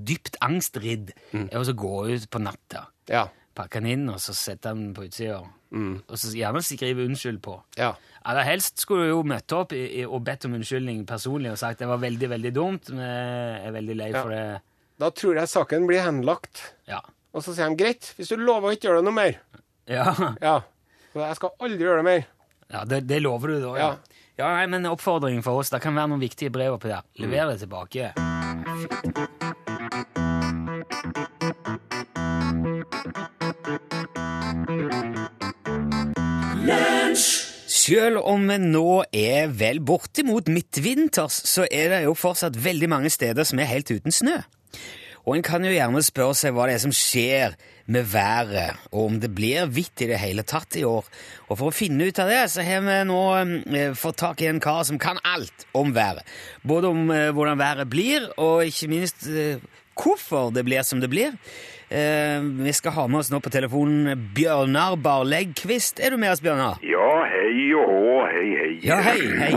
dypt 0.07 0.39
angstridd, 0.41 1.13
Mm. 1.33 1.49
er 1.51 1.59
å 1.59 1.73
gå 1.77 1.93
ut 2.15 2.29
på 2.31 2.39
natta. 2.41 2.85
Ja. 3.11 3.27
Pakke 3.57 3.79
den 3.81 3.87
inn, 3.89 4.03
og 4.13 4.19
så 4.21 4.35
sette 4.37 4.69
den 4.69 4.91
på 4.93 5.07
utsida. 5.07 5.39
Mm. 5.73 5.95
Og 6.05 6.19
så 6.21 6.29
gjerne 6.37 6.61
skrive 6.63 7.07
unnskyld 7.09 7.41
på. 7.43 7.57
ja. 7.79 7.95
Aller 8.27 8.43
helst 8.43 8.81
skulle 8.83 9.05
du 9.05 9.09
jo 9.13 9.21
møtt 9.23 9.53
opp 9.55 9.71
i, 9.71 9.79
i, 10.01 10.05
og 10.05 10.19
bedt 10.27 10.43
om 10.49 10.57
unnskyldning 10.57 11.05
personlig 11.07 11.53
og 11.53 11.59
sagt 11.61 11.79
det 11.79 11.87
var 11.87 12.01
veldig, 12.01 12.27
veldig 12.33 12.49
dumt, 12.57 12.89
men 12.91 12.99
jeg 13.05 13.61
er 13.69 13.71
veldig 13.77 13.95
lei 13.95 14.09
Ja. 14.11 14.21
for 14.21 14.33
det. 14.35 14.41
Da 14.99 15.09
tror 15.15 15.37
jeg 15.39 15.47
saken 15.47 15.85
blir 15.87 16.03
henlagt. 16.03 16.59
Ja. 16.91 16.99
Og 17.31 17.45
så 17.45 17.53
sier 17.55 17.69
de 17.71 17.79
greit, 17.79 18.09
hvis 18.17 18.27
du 18.33 18.35
lover 18.41 18.67
å 18.67 18.75
ikke 18.75 18.89
gjøre 18.89 18.99
det 18.99 19.07
noe 19.07 19.15
mer. 19.15 19.39
Ja, 19.87 20.11
Ja. 20.49 20.57
Så 21.13 21.23
jeg 21.23 21.39
skal 21.39 21.55
aldri 21.63 21.87
gjøre 21.87 22.03
det 22.03 22.07
mer. 22.09 22.27
ja 22.75 22.83
det, 22.83 23.01
det 23.07 23.21
lover 23.23 23.47
du 23.55 23.59
da, 23.63 23.73
ja. 23.79 23.87
Ja. 23.95 24.23
Ja, 24.37 24.51
nei, 24.59 24.67
men 24.69 24.85
oppfordringen 24.91 25.41
for 25.41 25.57
oss. 25.63 25.71
Det 25.73 25.79
kan 25.81 25.95
være 25.95 26.11
noen 26.11 26.21
viktige 26.21 26.51
brev 26.53 26.75
oppi 26.75 26.91
der. 26.91 27.07
Lever 27.23 27.55
det 27.55 27.61
tilbake. 27.63 28.11
Selv 37.87 38.19
om 38.27 38.49
vi 38.49 38.57
nå 38.59 39.03
er 39.15 39.51
vel 39.55 39.77
bortimot 39.79 40.49
midtvinters, 40.51 41.37
så 41.47 41.63
er 41.71 41.93
det 41.93 42.01
jo 42.03 42.17
fortsatt 42.17 42.57
veldig 42.59 42.89
mange 42.91 43.11
steder 43.13 43.47
som 43.47 43.61
er 43.63 43.69
helt 43.69 43.91
uten 43.93 44.11
snø. 44.11 44.41
Og 45.27 45.37
en 45.37 45.43
kan 45.43 45.63
jo 45.63 45.71
gjerne 45.71 46.01
spørre 46.03 46.35
seg 46.39 46.55
hva 46.55 46.65
det 46.67 46.75
er 46.77 46.83
som 46.83 46.95
skjer 46.95 47.55
med 47.91 48.09
været, 48.11 48.75
og 48.91 49.05
om 49.05 49.15
det 49.23 49.29
blir 49.35 49.69
hvitt 49.71 50.03
i 50.03 50.09
det 50.09 50.19
hele 50.19 50.43
tatt 50.47 50.75
i 50.79 50.83
år. 50.87 51.07
Og 51.47 51.53
for 51.53 51.69
å 51.69 51.75
finne 51.75 52.09
ut 52.09 52.19
av 52.19 52.31
det, 52.31 52.41
så 52.51 52.63
har 52.67 52.83
vi 52.83 52.97
nå 53.07 53.21
eh, 53.39 53.95
fått 53.95 54.19
tak 54.23 54.43
i 54.43 54.49
en 54.51 54.59
kar 54.63 54.83
som 54.87 54.99
kan 54.99 55.19
alt 55.23 55.67
om 55.75 55.95
været. 55.95 56.27
Både 56.67 56.91
om 56.91 57.07
eh, 57.11 57.29
hvordan 57.35 57.59
været 57.59 57.91
blir, 57.91 58.27
og 58.35 58.67
ikke 58.67 58.91
minst 58.91 59.27
eh, 59.31 59.63
hvorfor 59.95 60.51
det 60.55 60.67
blir 60.67 60.83
som 60.87 61.03
det 61.03 61.11
blir. 61.11 61.35
Eh, 61.89 62.41
vi 62.43 62.73
skal 62.73 62.91
ha 62.91 63.07
med 63.07 63.21
oss 63.21 63.29
nå 63.31 63.39
på 63.39 63.51
telefonen 63.53 64.27
Bjørnar 64.35 64.97
Barleggkvist. 64.99 66.01
Er 66.03 66.11
du 66.11 66.17
med 66.19 66.33
oss, 66.33 66.41
Bjørnar? 66.43 66.81
Ja, 66.83 67.11
hei 67.31 67.69
og 67.79 67.87
hå, 67.87 68.15
hei, 68.27 68.47
hei. 68.59 68.71
Ja, 68.83 68.97
hei, 69.05 69.21
hei. 69.39 69.53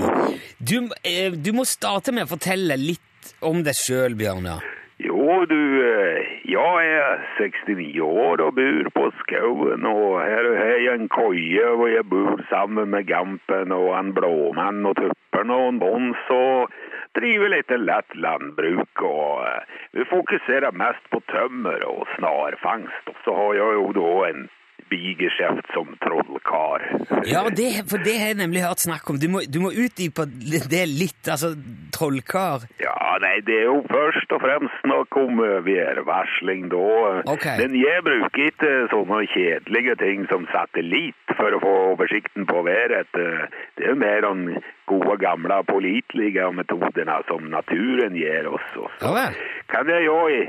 Du, 0.62 0.77
eh, 1.03 1.34
du 1.34 1.51
må 1.56 1.67
starte 1.67 2.15
med 2.15 2.29
å 2.29 2.31
fortelle 2.31 2.79
litt 2.79 3.34
om 3.43 3.65
deg 3.67 3.75
sjøl, 3.75 4.15
Bjørnar. 4.15 4.63
Jo, 5.03 5.41
du, 5.49 5.58
eh, 5.82 6.31
jeg 6.46 6.94
er 7.03 7.27
69 7.41 7.99
år 8.05 8.44
og 8.46 8.55
bor 8.60 8.91
på 8.94 9.10
Skauen. 9.25 9.87
og 9.91 10.20
her 10.20 10.46
har 10.60 10.79
jeg 10.79 11.01
en 11.01 11.08
køye 11.08 11.67
hvor 11.75 11.89
jeg 11.91 12.05
bor 12.05 12.39
sammen 12.51 12.91
med 12.94 13.08
Gampen 13.08 13.72
og 13.72 13.91
en 13.99 14.13
blåmann 14.15 14.87
og 14.87 15.01
tuppen 15.01 15.51
og 15.51 15.69
en 15.69 15.79
bons 15.82 16.31
og 16.31 16.70
driver 17.19 17.52
litt 17.55 17.74
lett 17.88 18.14
landbruk, 18.14 19.02
og 19.02 19.44
eh, 19.46 19.76
vi 19.98 20.06
fokuserer 20.10 20.76
mest 20.76 21.05
på 21.10 21.22
tømmer 21.32 21.84
og 21.88 22.06
snarfangst, 22.17 23.12
og 23.12 23.20
så 23.24 23.36
har 23.40 23.60
jeg 23.60 23.79
jo 23.81 23.93
da 23.98 24.14
en 24.31 24.48
bigeskjeft 24.90 25.70
som 25.74 25.93
trollkar. 26.02 26.82
Ja, 27.29 27.44
det, 27.56 27.69
for 27.90 28.02
det 28.02 28.17
har 28.19 28.32
jeg 28.32 28.40
nemlig 28.40 28.64
hørt 28.64 28.82
snakk 28.82 29.10
om. 29.10 29.20
Du 29.22 29.29
må, 29.31 29.43
du 29.46 29.60
må 29.62 29.70
utdype 29.70 30.26
det 30.72 30.82
litt, 30.90 31.22
altså 31.31 31.52
trollkar. 31.94 32.67
Ja, 32.82 32.96
nei, 33.22 33.36
det 33.46 33.58
er 33.60 33.69
jo 33.69 33.79
først 33.90 34.34
og 34.34 34.43
fremst 34.43 34.82
snakk 34.82 35.20
om 35.20 35.43
værvarsling 35.67 36.69
da. 36.72 36.88
Okay. 37.36 37.60
Men 37.62 37.76
jeg 37.79 38.06
bruker 38.06 38.50
ikke 38.50 38.72
sånne 38.94 39.22
kjedelige 39.34 39.96
ting 40.02 40.26
som 40.32 40.48
satellitt 40.55 41.36
for 41.38 41.55
å 41.55 41.62
få 41.62 41.76
oversikten 41.94 42.48
på 42.50 42.64
været. 42.67 43.14
Det 43.14 43.86
er 43.86 43.98
mer 43.98 44.26
de 44.26 44.58
gode, 44.91 45.17
gamle, 45.23 45.63
pålitelige 45.70 46.51
metodene 46.56 47.20
som 47.31 47.49
naturen 47.53 48.19
gir 48.19 48.51
oss. 48.51 48.69
Og 48.77 48.91
Ja 49.06 49.31
kan 49.70 49.89
jeg 49.89 50.05
jo 50.05 50.17
i 50.27 50.41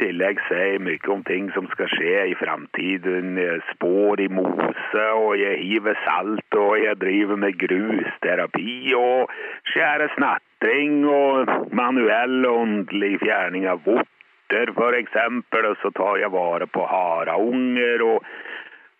tillegg 0.00 0.40
si 0.48 0.78
mye 0.80 1.10
om 1.12 1.22
ting 1.28 1.50
som 1.54 1.66
skal 1.74 1.90
skje 1.92 2.14
i 2.32 2.36
framtiden. 2.40 3.36
Spår 3.74 4.22
i 4.24 4.28
mose, 4.32 5.06
og 5.16 5.34
jeg 5.40 5.60
hiver 5.60 5.98
salt, 6.06 6.56
og 6.56 6.78
jeg 6.80 6.96
driver 7.02 7.40
med 7.44 7.58
grusterapi 7.60 8.94
og 8.96 9.34
skjærer 9.72 10.14
snatring 10.16 11.04
og 11.08 11.52
manuell 11.76 12.46
åndelig 12.48 13.18
fjerning 13.24 13.68
av 13.70 13.84
vorter, 13.84 14.72
eksempel. 15.02 15.72
Og 15.72 15.76
så 15.84 15.92
tar 15.96 16.22
jeg 16.24 16.32
vare 16.32 16.70
på 16.70 16.86
haraunger 16.88 18.06
og 18.06 18.24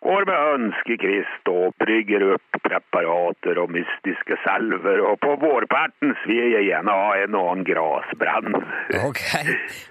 går 0.01 0.25
med 0.29 0.39
ønskekrist 0.55 1.49
og 1.51 1.75
brygger 1.81 2.25
opp 2.35 2.59
preparater 2.65 3.59
og 3.61 3.71
mystiske 3.75 4.37
salver. 4.45 5.01
Og 5.07 5.19
på 5.21 5.35
vårparten 5.41 6.15
vil 6.25 6.55
jeg 6.55 6.67
gjerne 6.69 6.95
ha 6.97 7.11
en 7.21 7.37
og 7.37 7.51
annen 7.51 7.67
grasbrann. 7.67 8.57
Ok. 9.01 9.23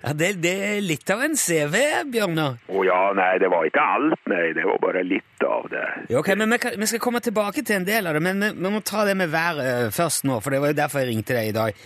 Ja, 0.02 0.14
det, 0.16 0.32
det 0.44 0.54
er 0.66 0.80
litt 0.84 1.10
av 1.12 1.24
en 1.26 1.36
CV, 1.38 1.76
Bjørnar. 2.12 2.58
Å 2.70 2.84
ja, 2.86 3.00
nei, 3.16 3.32
det 3.42 3.50
var 3.52 3.66
ikke 3.68 3.86
alt, 3.96 4.22
nei. 4.30 4.46
Det 4.56 4.66
var 4.66 4.82
bare 4.82 5.04
litt 5.06 5.46
av 5.46 5.68
det. 5.72 5.86
Ja, 6.10 6.20
ok, 6.20 6.32
men 6.40 6.54
vi, 6.54 6.60
vi 6.82 6.90
skal 6.90 7.02
komme 7.02 7.22
tilbake 7.24 7.64
til 7.66 7.80
en 7.80 7.88
del 7.88 8.10
av 8.10 8.16
det, 8.18 8.24
men 8.24 8.42
vi, 8.42 8.54
vi 8.58 8.72
må 8.74 8.82
ta 8.86 9.06
det 9.08 9.16
med 9.18 9.30
været 9.32 9.66
eh, 9.66 9.90
først 9.94 10.26
nå, 10.28 10.40
for 10.42 10.54
det 10.54 10.62
var 10.62 10.74
jo 10.74 10.80
derfor 10.82 11.04
jeg 11.04 11.14
ringte 11.14 11.36
deg 11.38 11.52
i 11.52 11.56
dag. 11.56 11.84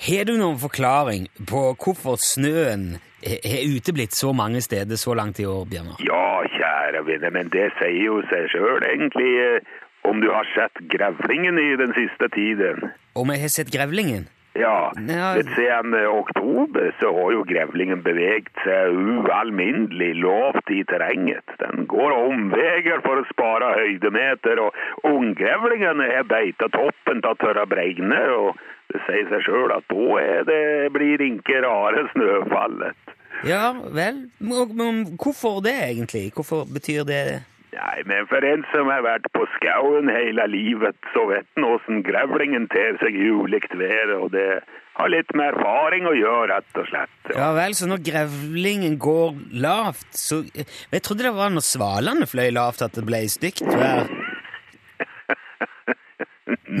Har 0.00 0.24
du 0.26 0.34
noen 0.36 0.58
forklaring 0.58 1.28
på 1.48 1.60
hvorfor 1.78 2.18
snøen 2.20 2.96
har 3.24 3.62
uteblitt 3.70 4.12
så 4.12 4.32
mange 4.36 4.60
steder 4.60 4.96
så 5.00 5.14
langt 5.16 5.38
i 5.40 5.46
år, 5.48 5.64
Bjørnar? 5.70 6.02
Ja, 6.04 6.42
kjære 6.58 7.04
vene, 7.06 7.30
men 7.32 7.48
det 7.54 7.70
sier 7.78 8.02
jo 8.04 8.20
seg 8.28 8.50
sjøl, 8.52 8.82
egentlig. 8.90 9.30
eh, 9.46 9.60
Om 10.04 10.20
du 10.20 10.28
har 10.28 10.44
sett 10.52 10.76
grevlingen 10.92 11.56
i 11.58 11.76
den 11.80 11.94
siste 11.96 12.28
tiden. 12.34 12.90
Om 13.16 13.30
jeg 13.32 13.40
har 13.40 13.48
sett 13.48 13.70
grevlingen? 13.72 14.26
Ja, 14.54 14.92
men 14.94 15.48
siden 15.56 15.94
eh, 15.96 16.04
oktober 16.12 16.92
så 17.00 17.08
har 17.16 17.32
jo 17.32 17.40
grevlingen 17.48 18.02
beveget 18.04 18.52
seg 18.62 18.92
ualminnelig 18.92 20.12
lavt 20.20 20.68
i 20.70 20.84
terrenget. 20.86 21.56
Den 21.58 21.88
går 21.90 22.12
omveier 22.18 23.00
for 23.02 23.18
å 23.22 23.24
spare 23.32 23.72
høydemeter, 23.80 24.60
og 24.62 24.76
unggrevlingene 25.08 26.06
har 26.12 26.28
beita 26.30 26.68
toppen 27.04 27.22
av 27.24 27.36
tørre 27.36 27.66
bregner, 27.66 28.30
og 28.32 28.56
det 28.92 29.00
sier 29.06 29.28
seg 29.28 29.44
sjøl 29.46 29.72
at 29.72 29.84
da 29.88 30.42
det, 30.48 30.92
blir 30.92 31.20
ikke 31.20 31.62
rare 31.64 32.06
snøfallet. 32.12 32.96
Ja 33.44 33.74
vel, 33.92 34.28
men, 34.38 35.16
hvorfor 35.20 35.60
det 35.64 35.74
egentlig? 35.74 36.32
Hvorfor 36.34 36.64
betyr 36.64 37.04
det 37.04 37.42
Nei, 37.74 38.04
men 38.06 38.28
for 38.30 38.44
en 38.46 38.62
som 38.70 38.86
har 38.86 39.02
vært 39.02 39.24
på 39.34 39.42
skauen 39.56 40.06
hele 40.06 40.44
livet, 40.46 40.94
så 41.10 41.24
vet 41.26 41.48
en 41.58 41.66
åssen 41.72 42.04
grevlingen 42.06 42.68
ter 42.70 42.94
seg 43.00 43.16
i 43.18 43.32
ulikt 43.34 43.74
vær, 43.74 44.12
og 44.14 44.28
det 44.30 44.62
har 44.94 45.10
litt 45.10 45.34
med 45.34 45.56
erfaring 45.56 46.06
å 46.06 46.14
gjøre, 46.14 46.52
rett 46.52 46.78
og 46.78 46.86
slett. 46.86 47.32
Ja 47.34 47.48
vel, 47.56 47.74
så 47.74 47.88
når 47.90 48.04
grevlingen 48.06 48.94
går 49.02 49.34
lavt, 49.58 50.06
så 50.14 50.44
Jeg 50.54 51.02
trodde 51.02 51.26
det 51.26 51.34
var 51.34 51.50
når 51.50 51.66
svalene 51.66 52.30
fløy 52.30 52.52
lavt 52.54 52.86
at 52.86 52.94
det 52.94 53.02
ble 53.10 53.24
stygt 53.26 53.66
vær. 53.66 54.06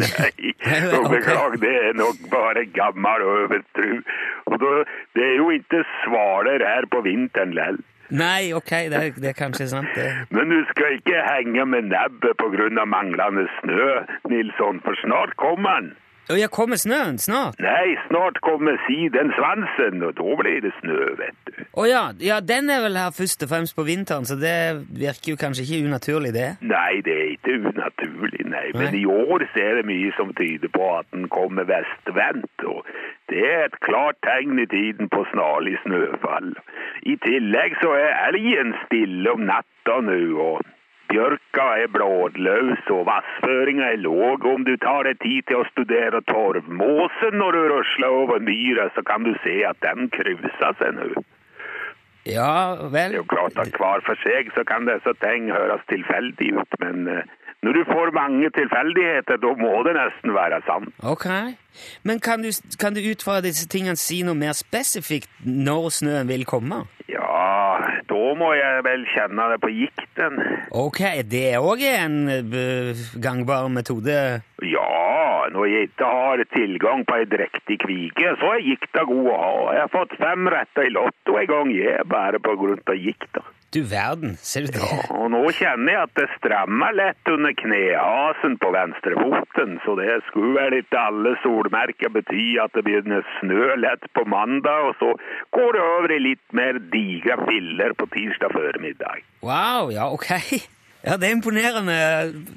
Nei, 0.02 0.52
og 0.98 1.08
beklag, 1.12 1.56
det 1.62 1.72
er 1.88 1.96
nok 1.98 2.20
bare 2.32 2.66
gammel 2.76 3.24
overtru. 3.30 3.90
Og 4.50 4.58
da, 4.62 4.72
det 5.16 5.26
er 5.30 5.34
jo 5.40 5.50
ikke 5.54 5.82
svaler 6.02 6.64
her 6.66 6.88
på 6.92 7.02
vinteren 7.06 7.54
lell. 7.56 7.80
Nei, 8.14 8.52
ok, 8.52 8.70
det, 8.92 8.98
er- 9.00 9.16
det 9.22 9.30
er 9.32 9.38
kanskje 9.38 9.66
sant, 9.70 9.88
det. 9.96 10.10
Men 10.34 10.50
du 10.52 10.58
skal 10.70 10.98
ikke 10.98 11.22
henge 11.24 11.64
med 11.66 11.88
nebbet 11.90 12.42
av 12.44 12.86
manglende 12.88 13.46
snø, 13.60 13.86
Nilsson, 14.30 14.80
for 14.84 14.98
snart 15.04 15.32
kommer 15.40 15.80
den. 15.80 15.94
Å 16.32 16.36
ja, 16.40 16.46
kommer 16.48 16.78
snøen 16.80 17.18
snart? 17.20 17.58
Nei, 17.60 17.98
snart 18.06 18.38
kommer 18.40 18.78
siden 18.86 19.28
svansen, 19.36 19.98
og 20.06 20.14
da 20.16 20.36
blir 20.40 20.62
det 20.64 20.70
snø, 20.78 21.00
vet 21.18 21.50
du. 21.50 21.58
Å 21.76 21.84
ja, 21.84 22.04
ja, 22.24 22.38
den 22.40 22.70
er 22.72 22.80
vel 22.86 22.96
her 22.96 23.10
først 23.12 23.44
og 23.44 23.50
fremst 23.50 23.76
på 23.76 23.84
vinteren, 23.84 24.24
så 24.24 24.38
det 24.40 24.54
virker 24.96 25.34
jo 25.34 25.40
kanskje 25.42 25.66
ikke 25.66 25.82
unaturlig, 25.90 26.32
det. 26.32 26.46
Nei, 26.64 26.73
det 27.06 27.14
er 27.14 27.32
ikke 27.34 27.56
unaturlig, 27.70 28.44
nei. 28.46 28.66
Men 28.74 28.92
Nei. 28.92 29.00
i 29.00 29.06
år 29.06 29.46
er 29.54 29.80
det 29.80 29.86
mye 29.88 30.12
som 30.16 30.34
tyder 30.38 30.70
på 30.74 30.90
at 30.98 31.08
den 31.12 31.28
kommer 31.32 31.66
vestvendt, 31.68 32.66
og 32.66 32.86
det 33.32 33.42
er 33.50 33.64
et 33.68 33.80
klart 33.80 34.20
tegn 34.26 34.58
i 34.58 34.66
tiden 34.66 35.08
på 35.08 35.24
snarlig 35.32 35.78
snøfall. 35.82 36.54
I 37.02 37.16
tillegg 37.24 37.76
så 37.82 37.94
er 37.98 38.20
elgen 38.28 38.74
stille 38.86 39.32
om 39.32 39.46
natta 39.48 40.00
nå, 40.04 40.20
og 40.48 40.62
bjørka 41.12 41.66
er 41.82 41.92
bladløs, 41.94 42.82
og 42.90 43.06
vassføringa 43.08 43.92
er 43.92 44.02
låg. 44.02 44.46
Om 44.54 44.64
du 44.68 44.76
tar 44.76 45.08
deg 45.08 45.20
tid 45.22 45.46
til 45.48 45.62
å 45.62 45.68
studere 45.72 46.22
torvmåsen 46.30 47.38
når 47.40 47.58
du 47.58 47.62
rusler 47.74 48.18
over 48.22 48.42
myra, 48.42 48.90
så 48.94 49.04
kan 49.06 49.26
du 49.26 49.34
se 49.44 49.60
at 49.68 49.80
den 49.84 50.10
kruser 50.14 50.76
seg 50.80 50.98
nå. 50.98 51.24
Ja 52.26 52.74
vel... 52.80 53.12
Det 53.12 53.20
er 53.20 53.22
jo 53.22 53.30
klart 53.30 53.58
at 53.60 53.76
hver 53.76 54.04
for 54.06 54.20
seg 54.24 54.52
så 54.56 54.64
kan 54.68 54.88
disse 54.88 55.12
ting 55.24 55.50
høres 55.52 55.82
tilfeldig 55.92 56.52
ut, 56.60 56.78
men 56.80 57.08
eh, 57.12 57.32
når 57.64 57.72
du 57.72 57.82
får 57.88 58.10
mange 58.12 58.50
tilfeldigheter, 58.52 59.38
da 59.40 59.50
må 59.56 59.72
det 59.86 59.94
nesten 59.96 60.34
være 60.36 60.60
sant. 60.66 60.90
Ok. 61.00 61.26
Men 62.04 62.20
kan 62.20 62.44
du, 62.44 62.50
kan 62.80 62.92
du 62.94 63.00
ut 63.00 63.24
fra 63.24 63.38
disse 63.44 63.68
tingene 63.72 63.96
si 63.96 64.20
noe 64.26 64.36
mer 64.36 64.52
spesifikt 64.56 65.30
når 65.44 65.88
snøen 65.98 66.28
vil 66.28 66.44
komme? 66.48 66.82
Ja, 67.08 67.80
da 68.08 68.20
må 68.40 68.50
jeg 68.56 68.84
vel 68.84 69.06
kjenne 69.14 69.48
det 69.52 69.60
på 69.64 69.72
gikten. 69.72 70.38
Ok, 70.76 71.00
det 71.30 71.44
er 71.54 71.64
òg 71.64 71.84
en 71.88 72.18
eh, 72.28 73.04
gangbar 73.24 73.68
metode. 73.72 74.18
Ja, 74.68 75.46
når 75.52 75.66
jeg 75.70 75.90
ikke 75.90 76.08
har 76.08 76.44
tilgang 76.54 77.04
på 77.08 77.18
ei 77.18 77.26
drektig 77.28 77.80
kvike, 77.84 78.36
så 78.40 78.54
er 78.54 78.64
gikta 78.64 79.04
god 79.08 79.28
å 79.32 79.40
ha. 79.40 79.56
Jeg 79.76 79.84
har 79.86 79.92
fått 79.92 80.16
fem 80.20 80.48
retter 80.54 80.88
i 80.88 80.94
lotto 80.94 81.36
en 81.40 81.50
gang, 81.50 81.74
jeg, 81.74 82.06
bare 82.08 82.40
på 82.42 82.56
grunn 82.60 82.82
av 82.88 82.96
gikta. 82.98 83.44
Du 83.74 83.80
verden, 83.90 84.36
ser 84.38 84.68
du 84.68 84.76
det? 84.76 84.86
Ja, 84.86 85.00
Og 85.18 85.32
nå 85.34 85.40
kjenner 85.56 85.96
jeg 85.96 86.06
at 86.06 86.12
det 86.14 86.26
strammer 86.36 86.94
lett 86.94 87.30
under 87.32 87.50
knehasen 87.58 88.54
på 88.62 88.70
venstrefoten, 88.70 89.80
så 89.82 89.96
det 89.98 90.20
skulle 90.28 90.52
vel 90.60 90.76
ikke 90.78 91.00
alle 91.08 91.32
solmerker 91.42 92.12
bety 92.14 92.54
at 92.62 92.70
det 92.78 92.84
begynner 92.86 93.26
snø 93.40 93.74
lett 93.82 94.06
på 94.14 94.22
mandag, 94.30 94.92
og 94.92 94.94
så 95.00 95.10
går 95.58 95.74
det 95.74 95.82
over 95.88 96.14
i 96.14 96.20
litt 96.22 96.54
mer 96.54 96.78
digre 96.94 97.40
filler 97.48 97.96
på 97.98 98.06
tirsdag 98.14 98.54
formiddag. 98.54 99.26
Wow, 99.42 99.90
ja, 99.90 100.06
ok. 100.06 100.30
Ja, 101.04 101.16
det 101.20 101.28
er 101.28 101.34
imponerende 101.36 101.96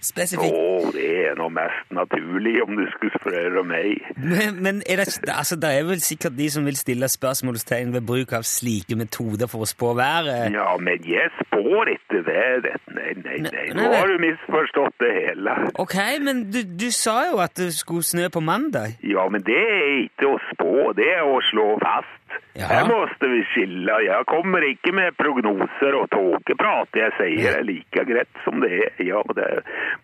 spesifikt. 0.01 0.56
Å, 0.56 0.92
det 0.96 1.08
er 1.27 1.36
nå 1.39 1.50
mest 1.51 1.89
naturlig 1.96 2.56
om 2.63 2.77
du 2.80 2.86
skulle 2.94 3.20
spørre 3.20 3.63
meg. 3.68 4.06
Men, 4.16 4.62
men 4.63 4.80
er 4.88 5.01
det, 5.01 5.08
altså, 5.27 5.58
det 5.60 5.72
er 5.75 5.88
vel 5.89 6.04
sikkert 6.04 6.38
de 6.38 6.48
som 6.54 6.68
vil 6.68 6.80
stille 6.80 7.10
spørsmålstegn 7.12 7.92
ved 7.96 8.06
bruk 8.08 8.32
av 8.38 8.48
slike 8.48 8.96
metoder 9.00 9.51
for 9.51 9.66
å 9.66 9.70
spå 9.70 9.92
været. 10.00 10.54
Ja, 10.56 10.70
men 10.80 11.04
jeg 11.08 11.27
spår 11.42 11.92
ikke 11.98 12.24
været. 12.27 12.70
Nei, 12.96 13.12
nei, 13.25 13.39
nei, 13.50 13.66
nå 13.75 13.89
har 13.94 14.08
du 14.08 14.16
misforstått 14.24 14.96
det 15.04 15.12
hele. 15.18 15.58
Ok, 15.84 15.98
men 16.24 16.46
du, 16.54 16.62
du 16.63 16.88
sa 16.96 17.20
jo 17.32 17.42
at 17.44 17.58
det 17.60 17.74
skulle 17.75 18.06
snø 18.08 18.32
på 18.34 18.44
mandag. 18.44 18.96
Ja, 19.04 19.27
men 19.32 19.44
det 19.48 19.60
er 19.60 19.89
ikke 20.06 20.32
å 20.36 20.39
spå, 20.54 20.94
det 20.98 21.12
er 21.18 21.27
å 21.27 21.42
slå 21.51 21.74
fast. 21.84 22.16
Ja. 22.58 22.67
Her 22.72 22.88
måste 22.89 23.27
vi 23.29 23.44
skille. 23.51 23.94
Jeg 24.06 24.25
kommer 24.27 24.63
ikke 24.65 24.91
med 24.96 25.13
prognoser 25.20 25.98
og 26.00 26.08
tåkeprat. 26.13 26.89
Jeg 26.98 27.13
sier 27.20 27.60
det 27.60 27.67
like 27.67 28.06
greit 28.10 28.39
som 28.46 28.58
det 28.63 28.72
er. 28.79 29.03
Ja, 29.06 29.22
det. 29.38 29.50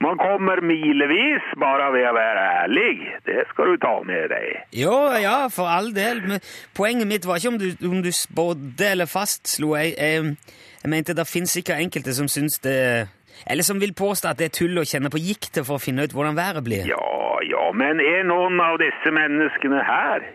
Man 0.06 0.20
kommer 0.22 0.62
milevis 0.62 1.48
bare 1.62 1.90
ved 1.96 2.06
å 2.12 2.14
være 2.14 2.44
ærlig. 2.64 2.92
Det 3.26 3.48
skal 3.50 3.74
du 3.74 3.80
ta 3.82 3.96
med 4.06 4.30
deg. 4.36 4.62
Jo, 4.84 4.98
ja, 5.18 5.48
for 5.54 5.72
all 5.72 5.90
del. 5.96 6.22
Men 6.30 6.44
poenget 6.78 7.10
mitt 7.10 7.26
var 7.26 7.42
ikke 7.42 7.56
om 7.56 7.60
du, 7.62 7.72
om 7.90 8.04
du 8.06 8.12
spådde 8.14 8.92
eller 8.92 9.10
fastslo. 9.10 9.74
Jeg, 9.80 9.96
jeg, 9.98 10.38
jeg 10.84 10.94
mente 10.94 11.18
det 11.18 11.26
finnes 11.30 11.58
sikkert 11.58 11.82
enkelte 11.82 12.14
som 12.14 12.30
syns 12.30 12.60
det 12.64 12.78
Eller 13.50 13.66
som 13.66 13.80
vil 13.82 13.96
påstå 13.98 14.30
at 14.30 14.40
det 14.40 14.46
er 14.46 14.54
tull 14.56 14.78
å 14.78 14.86
kjenne 14.86 15.10
på 15.10 15.20
giktet 15.20 15.66
for 15.66 15.80
å 15.80 15.82
finne 15.82 16.06
ut 16.06 16.14
hvordan 16.14 16.38
været 16.38 16.64
blir. 16.64 16.86
Ja, 16.88 17.42
ja, 17.50 17.66
men 17.74 18.00
er 18.00 18.22
noen 18.30 18.62
av 18.62 18.78
disse 18.80 19.12
menneskene 19.12 19.82
her? 19.84 20.30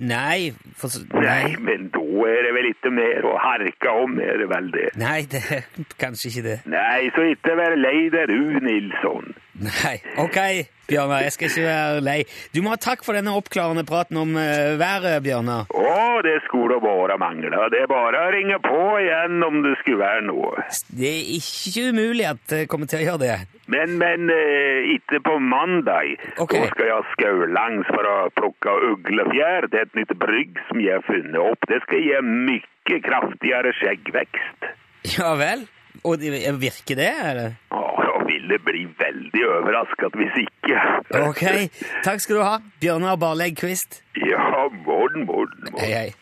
Nei, 0.00 0.52
for, 0.80 0.88
nei. 1.12 1.44
Nei, 1.44 1.56
men 1.60 1.90
da 1.92 2.00
er 2.30 2.46
det 2.46 2.52
vel 2.56 2.68
ikke 2.70 2.92
mer 2.96 3.26
å 3.28 3.34
harke 3.40 3.92
om, 4.00 4.14
er 4.24 4.40
det 4.40 4.46
vel 4.48 4.70
det? 4.72 4.86
Nei, 5.00 5.18
det 5.28 5.42
er 5.52 5.66
kanskje 6.00 6.30
ikke 6.30 6.44
det. 6.46 6.58
Nei, 6.72 7.10
så 7.12 7.26
ikke 7.28 7.56
vær 7.58 7.76
lei 7.76 8.08
deg 8.14 8.32
du, 8.32 8.60
Nilsson. 8.64 9.34
Nei. 9.60 9.96
Ok, 10.22 10.38
Bjørnar, 10.90 11.24
jeg 11.26 11.34
skal 11.36 11.50
ikke 11.50 11.66
være 11.66 12.02
lei. 12.04 12.18
Du 12.54 12.60
må 12.64 12.74
ha 12.74 12.80
takk 12.80 13.04
for 13.06 13.16
denne 13.16 13.34
oppklarende 13.38 13.84
praten 13.88 14.18
om 14.20 14.34
eh, 14.40 14.74
været, 14.80 15.22
Bjørnar. 15.24 15.70
Å, 15.70 15.94
det 16.26 16.36
skulle 16.48 16.80
bare 16.82 17.16
mangle. 17.20 17.68
Det 17.72 17.84
er 17.84 17.90
bare 17.90 18.26
å 18.26 18.34
ringe 18.34 18.58
på 18.64 18.82
igjen 19.00 19.40
om 19.46 19.62
det 19.66 19.76
skulle 19.82 20.02
være 20.02 20.26
noe. 20.28 20.66
Det 20.90 21.14
er 21.14 21.32
ikke 21.38 21.88
umulig 21.94 22.26
at 22.32 22.44
det 22.52 22.66
kommer 22.70 22.90
til 22.90 23.02
å 23.02 23.06
gjøre 23.06 23.22
det. 23.24 23.38
Men, 23.70 23.96
men 24.02 24.30
eh, 24.34 24.90
ikke 24.96 25.22
på 25.28 25.36
mandag. 25.38 26.16
Okay. 26.42 26.64
Da 26.64 26.74
skal 26.74 26.90
jeg 26.90 27.10
skaulangs 27.14 27.90
for 27.90 28.10
å 28.10 28.16
plukke 28.34 28.76
uglefjær. 28.90 29.68
Er 29.70 29.84
et 29.84 29.98
nytt 29.98 30.14
brygg 30.18 30.58
som 30.68 30.82
jeg 30.82 30.98
har 30.98 31.06
funnet 31.06 31.38
opp. 31.38 31.68
Det 31.70 31.78
skal 31.86 32.02
gi 32.02 32.22
mye 32.26 33.02
kraftigere 33.06 33.74
skjeggvekst. 33.78 34.72
Ja 35.14 35.34
vel? 35.38 35.68
Og 36.06 36.22
virker 36.60 36.98
det, 36.98 37.12
eller? 37.30 37.54
Ja, 37.70 38.09
ville 38.50 38.64
bli 38.64 38.86
veldig 38.98 39.42
overrasket 39.46 40.16
hvis 40.18 40.38
ikke. 40.42 40.78
Ok, 41.22 41.44
takk 42.04 42.22
skal 42.22 42.36
du 42.36 42.42
ha. 42.42 42.56
Bjørnar 42.82 43.18
Barlegg 43.20 43.58
Kvist. 43.60 44.02
Ja, 44.18 44.66
morgen, 44.86 45.26
morgen, 45.26 45.70
morgen. 45.70 45.78
Hei, 45.78 45.92
hei. 45.94 46.14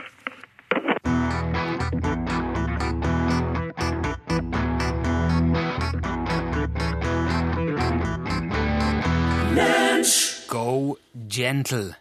Go 10.49 10.97
gentle. 11.29 11.95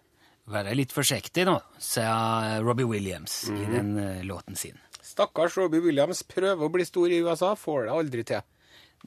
Være 0.47 0.75
litt 0.79 0.93
forsiktig 0.95 1.43
nå, 1.47 1.57
sa 1.79 2.59
Robbie 2.63 2.87
Williams 2.87 3.49
i 3.51 3.65
den 3.67 3.97
eh, 3.99 4.21
låten 4.23 4.55
sin. 4.55 4.77
Stakkars 5.03 5.57
Robbie 5.59 5.83
Williams 5.83 6.21
prøver 6.23 6.63
å 6.63 6.71
bli 6.71 6.85
stor 6.87 7.11
i 7.11 7.19
USA, 7.19 7.51
får 7.59 7.87
det 7.87 7.97
aldri 7.97 8.23
til. 8.29 8.45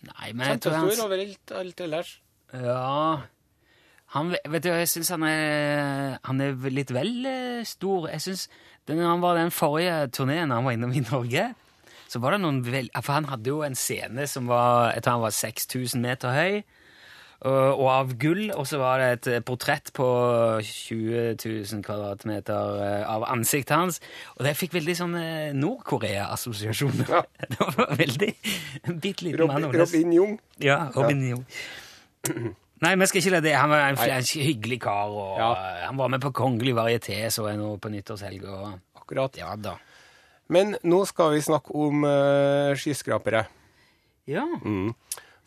Nei, 0.01 0.33
men 0.33 0.55
jeg 0.55 0.63
tror 0.65 0.79
han 0.79 0.89
Kjempestor 0.89 1.61
alt 1.61 1.85
ellers. 1.85 2.17
Ja 2.55 3.21
han, 4.11 4.33
Vet 4.51 4.65
du, 4.65 4.71
jeg 4.73 4.89
syns 4.91 5.13
han 5.15 5.23
Han 5.23 6.43
er 6.43 6.71
litt 6.73 6.91
vel 6.95 7.27
eh, 7.31 7.67
stor. 7.69 8.09
Jeg 8.11 8.25
syns 8.25 8.49
Han 8.91 9.23
var 9.23 9.39
den 9.39 9.53
forrige 9.55 10.09
turneen 10.17 10.51
han 10.51 10.67
var 10.67 10.75
innom 10.75 10.95
i 10.97 11.05
Norge, 11.05 11.53
så 12.11 12.19
var 12.19 12.35
det 12.35 12.41
noen 12.43 12.59
vel... 12.67 12.89
For 12.97 13.15
han 13.15 13.29
hadde 13.31 13.53
jo 13.53 13.61
en 13.63 13.77
scene 13.79 14.25
som 14.27 14.49
var 14.51 14.97
jeg 14.97 15.05
tror 15.05 15.21
han 15.21 15.27
var 15.29 15.37
6000 15.37 16.03
meter 16.03 16.35
høy, 16.35 16.57
og, 17.41 17.81
og 17.81 17.87
av 17.89 18.11
gull, 18.21 18.51
og 18.53 18.67
så 18.69 18.77
var 18.81 19.01
det 19.01 19.09
et 19.15 19.29
eh, 19.33 19.43
portrett 19.47 19.93
på 19.97 20.07
20 20.61 21.37
000 21.41 21.85
kvadratmeter 21.87 22.81
eh, 22.85 23.05
av 23.09 23.25
ansiktet 23.33 23.77
hans. 23.77 24.01
Og 24.37 24.45
det 24.45 24.53
fikk 24.59 24.75
veldig 24.77 24.97
sånn 24.99 25.15
eh, 25.21 25.53
Nord-Korea-assosiasjoner. 25.57 27.09
Ja. 27.09 27.23
Det 27.55 27.69
var 27.79 27.95
veldig 27.97 28.31
bitte 29.01 29.25
liten 29.29 29.47
mann. 29.49 29.65
Robin, 29.65 29.73
det- 29.73 29.87
Robin 29.87 30.13
Jung. 30.19 30.35
Ja, 30.61 30.81
Robin 30.95 31.23
Jung. 31.31 31.45
Nei, 32.81 32.95
vi 32.97 33.07
skal 33.11 33.21
ikke 33.21 33.33
la 33.35 33.41
det. 33.45 33.55
Han 33.57 33.73
var 33.73 33.87
en, 33.91 33.99
en 34.01 34.29
hyggelig 34.45 34.81
kar, 34.85 35.11
og 35.13 35.39
Ja. 35.41 35.51
eh, 35.53 35.87
han 35.89 35.97
var 36.01 36.09
med 36.13 36.23
på 36.25 36.33
Kongelig 36.37 36.75
varieté, 36.77 37.23
så 37.33 37.49
jeg 37.51 37.59
nå 37.61 37.75
på 37.81 37.93
nyttårshelg. 37.93 38.45
Og... 38.49 38.77
Akkurat. 39.01 39.37
Ja 39.41 39.57
da. 39.57 39.75
Men 40.51 40.77
nå 40.83 41.03
skal 41.07 41.33
vi 41.37 41.41
snakke 41.47 41.73
om 41.79 42.05
uh, 42.05 42.73
skyskrapere. 42.79 43.45
Ja. 44.31 44.45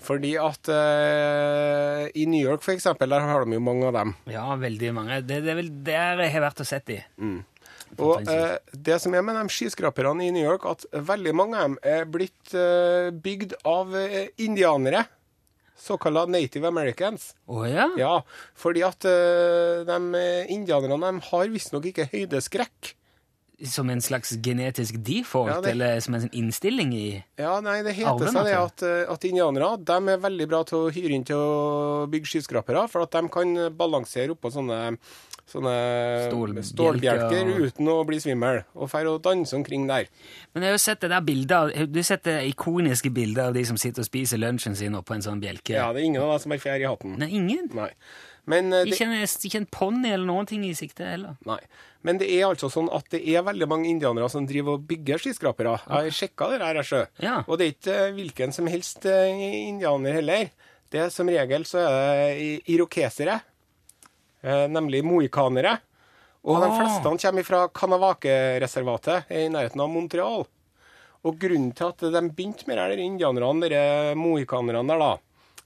Fordi 0.03 0.33
at 0.41 0.67
uh, 0.67 2.03
i 2.11 2.25
New 2.27 2.43
York, 2.43 2.63
for 2.65 2.75
eksempel, 2.75 3.13
der 3.13 3.23
har 3.23 3.45
de 3.45 3.55
jo 3.55 3.63
mange 3.63 3.87
av 3.87 3.95
dem. 3.95 4.13
ja, 4.31 4.45
veldig 4.59 4.93
mange. 4.95 5.21
Det, 5.23 5.41
det 5.45 5.53
er 5.53 5.59
vel 5.61 5.73
der 5.85 6.23
jeg 6.25 6.35
har 6.35 6.47
vært 6.49 6.63
og 6.63 6.69
sett 6.69 6.87
de. 6.91 6.99
Og 8.01 8.27
uh, 8.27 8.55
det 8.73 8.99
som 8.99 9.15
er 9.15 9.23
med 9.25 9.37
de 9.39 9.53
skyskraperne 9.53 10.27
i 10.27 10.31
New 10.35 10.43
York, 10.43 10.65
at 10.67 10.85
veldig 10.91 11.35
mange 11.39 11.59
av 11.59 11.69
dem 11.69 11.77
er 11.95 12.07
blitt 12.09 12.55
uh, 12.57 13.13
bygd 13.15 13.55
av 13.69 13.95
indianere. 14.41 15.05
Såkalla 15.83 16.25
native 16.29 16.67
americans. 16.69 17.31
Oh, 17.49 17.63
ja? 17.67 17.87
Ja, 17.99 18.19
fordi 18.55 18.83
at 18.85 19.03
de 19.03 19.97
indianerne 20.53 20.99
de 21.01 21.23
har 21.31 21.49
visstnok 21.51 21.89
ikke 21.89 22.05
høydeskrekk. 22.11 22.93
Som 23.63 23.89
en 23.89 24.01
slags 24.01 24.31
genetisk 24.41 24.95
default, 25.03 25.49
Ja, 25.51 25.61
det- 25.61 25.71
eller 25.71 25.99
som 26.01 26.15
en 26.15 26.29
innstilling 26.33 26.93
i 26.93 27.23
Ja, 27.37 27.59
nei, 27.61 27.81
det 27.83 27.93
heter 27.95 28.09
Arven, 28.15 28.33
seg 28.33 28.43
det 28.45 28.55
altså. 28.55 28.65
at, 28.65 29.07
eh, 29.07 29.13
at 29.13 29.21
indianere 29.21 29.77
de 29.85 30.09
er 30.09 30.17
veldig 30.17 30.47
bra 30.49 30.63
til 30.63 30.77
å 30.79 30.91
hyre 30.91 31.11
inn 31.11 31.23
til 31.23 31.35
å 31.37 32.09
bygge 32.09 32.25
skyskrapere, 32.25 32.89
for 32.89 33.03
at 33.03 33.11
de 33.11 33.27
kan 33.29 33.53
balansere 33.77 34.29
oppå 34.35 34.51
sånne, 34.51 34.97
sånne 35.47 36.29
Stålbjelker. 36.31 36.63
stålbjelker 36.73 37.55
uten 37.67 37.87
å 37.87 38.05
bli 38.07 38.17
svimmel, 38.17 38.63
og 38.75 38.89
dra 38.89 39.07
og 39.13 39.21
danse 39.21 39.53
omkring 39.53 39.87
der. 39.87 40.07
Men 40.53 40.63
jeg 40.63 40.69
har 40.71 40.77
jo 40.77 40.77
sett 40.77 40.99
det 41.01 41.09
der 41.09 41.21
bildet 41.21 41.91
Du 41.91 41.99
har 41.99 42.03
sett 42.03 42.23
det 42.23 42.53
ikoniske 42.55 43.13
bildet 43.13 43.37
av 43.49 43.53
de 43.53 43.63
som 43.63 43.77
sitter 43.77 44.01
og 44.01 44.05
spiser 44.09 44.37
lunsjen 44.39 44.75
sin 44.75 44.93
oppå 44.93 45.13
en 45.15 45.21
sånn 45.21 45.39
bjelke? 45.41 45.69
Ja, 45.75 45.91
det 45.93 46.01
er 46.01 46.05
ingen 46.05 46.21
av 46.21 46.31
dem 46.31 46.39
som 46.39 46.51
har 46.51 46.57
fjær 46.59 46.81
i 46.81 46.87
hatten. 46.89 47.17
Nei, 47.19 47.29
ingen? 47.29 47.69
Nei. 47.73 47.91
Men, 48.45 48.73
eh, 48.73 48.83
det, 48.83 48.93
Ikke 48.97 49.05
en, 49.07 49.13
ikke 49.23 49.55
en 49.61 49.65
ponni 49.71 50.09
eller 50.11 50.25
noen 50.27 50.45
ting 50.49 50.63
i 50.67 50.73
sikte 50.75 51.05
heller. 51.07 51.37
nei. 51.47 51.59
Men 52.03 52.17
det 52.19 52.27
er 52.35 52.49
altså 52.49 52.67
sånn 52.67 52.89
at 52.91 53.05
det 53.13 53.21
er 53.31 53.45
veldig 53.47 53.67
mange 53.71 53.87
indianere 53.87 54.27
som 54.29 54.43
driver 54.45 54.73
og 54.75 54.81
bygger 54.89 55.21
skyskrapere. 55.23 55.77
Jeg 55.87 55.93
har 55.93 56.09
sjekka 56.11 56.49
det 56.51 56.59
jeg, 56.59 56.83
sjø. 56.89 57.05
Ja. 57.23 57.37
Og 57.47 57.57
det 57.57 57.65
er 57.65 57.71
ikke 57.77 57.95
eh, 58.07 58.11
hvilken 58.17 58.51
som 58.51 58.67
helst 58.67 59.05
eh, 59.05 59.69
indianer 59.69 60.11
heller. 60.19 60.49
Det 60.91 60.99
er 60.99 61.09
Som 61.09 61.27
regel 61.31 61.63
så 61.65 61.79
er 61.79 62.35
det 62.35 62.59
irokesere, 62.69 63.39
nemlig 64.69 64.99
mohikanere. 65.03 65.77
Og 66.43 66.59
de 66.59 66.67
Ah. 66.67 66.75
fleste 66.77 67.27
kommer 67.27 67.43
fra 67.47 67.67
Kanavake-reservatet 67.69 69.31
i 69.31 69.47
nærheten 69.49 69.79
av 69.81 69.89
Montreal. 69.89 70.45
Og 71.23 71.39
grunnen 71.39 71.71
til 71.73 71.87
at 71.87 71.97
de 72.03 72.21
begynte 72.29 72.67
med 72.67 72.77
de 72.97 73.01
indianerne, 73.01 73.69
de 73.69 74.15
mohikanerne 74.19 74.85
der, 74.87 74.99
da, 74.99 75.17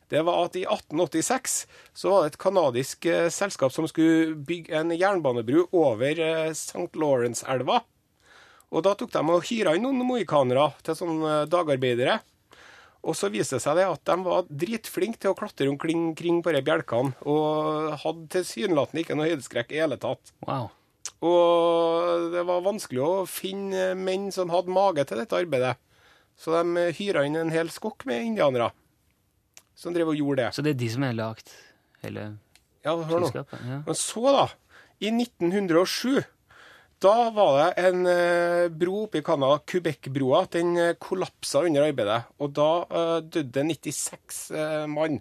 det 0.10 0.24
var 0.24 0.46
at 0.46 0.56
i 0.56 0.64
1886 0.64 1.58
så 1.94 2.12
var 2.12 2.24
det 2.24 2.32
et 2.32 2.40
kanadisk 2.40 3.08
eh, 3.10 3.28
selskap 3.34 3.74
som 3.76 3.88
skulle 3.90 4.38
bygge 4.48 4.76
en 4.80 4.94
jernbanebru 4.96 5.66
over 5.76 6.22
eh, 6.24 6.54
St. 6.56 6.88
Lawrence-elva. 6.96 7.82
Og 8.72 8.84
da 8.84 8.94
tok 9.00 9.12
de 9.12 9.24
og 9.24 9.46
hyra 9.50 9.76
inn 9.76 9.84
noen 9.84 10.08
mohikanere 10.08 10.70
til 10.88 10.98
sånne 11.00 11.34
eh, 11.42 11.50
dagarbeidere. 11.52 12.22
Og 13.08 13.16
så 13.16 13.30
viste 13.32 13.60
det 13.60 13.64
seg 13.64 13.78
det 13.80 13.88
at 13.88 14.04
de 14.08 14.16
var 14.24 14.48
dritflinke 14.48 15.20
til 15.22 15.32
å 15.32 15.38
klatre 15.38 15.68
omkring 15.72 16.42
på 16.44 16.56
de 16.56 16.64
bjelkene, 16.66 17.14
og 17.30 17.94
hadde 18.02 18.26
tilsynelatende 18.34 19.04
ikke 19.04 19.16
noe 19.16 19.30
høydeskrekk 19.30 19.76
i 19.76 19.84
hele 19.84 20.00
tatt. 20.02 20.34
Wow. 20.48 20.72
Og 21.24 22.32
det 22.34 22.44
var 22.48 22.66
vanskelig 22.66 23.04
å 23.04 23.28
finne 23.30 23.94
menn 23.96 24.28
som 24.34 24.52
hadde 24.52 24.74
mage 24.74 25.06
til 25.08 25.22
dette 25.22 25.40
arbeidet. 25.40 25.78
Så 26.38 26.52
de 26.54 26.90
hyra 26.98 27.24
inn 27.26 27.38
en 27.40 27.54
hel 27.54 27.72
skokk 27.74 28.04
med 28.10 28.26
indianere 28.26 28.72
som 29.78 29.94
drev 29.96 30.12
og 30.14 30.18
gjorde 30.20 30.44
det. 30.44 30.54
Så 30.56 30.66
det 30.66 30.74
er 30.74 30.80
de 30.82 30.90
som 30.94 31.06
har 31.06 31.18
lagd 31.18 31.54
hele 32.06 32.32
Ja, 32.86 32.96
hør 32.96 33.26
nå. 33.26 33.30
Ja. 33.36 33.82
Men 33.86 33.98
så, 33.98 34.24
da, 34.34 34.48
i 35.04 35.12
1907, 35.12 36.24
da 37.04 37.14
var 37.30 37.58
det 37.60 37.86
en 37.86 38.08
eh, 38.10 38.68
bro 38.74 39.04
oppe 39.04 39.20
i 39.20 39.26
Canada, 39.26 39.60
Quebec-broa. 39.70 40.46
Den 40.54 40.72
eh, 40.82 40.96
kollapsa 40.98 41.62
under 41.68 41.86
arbeidet, 41.86 42.24
og 42.42 42.54
da 42.58 42.70
uh, 42.90 43.18
døde 43.22 43.66
96 43.70 44.40
uh, 44.56 44.86
mann. 44.90 45.20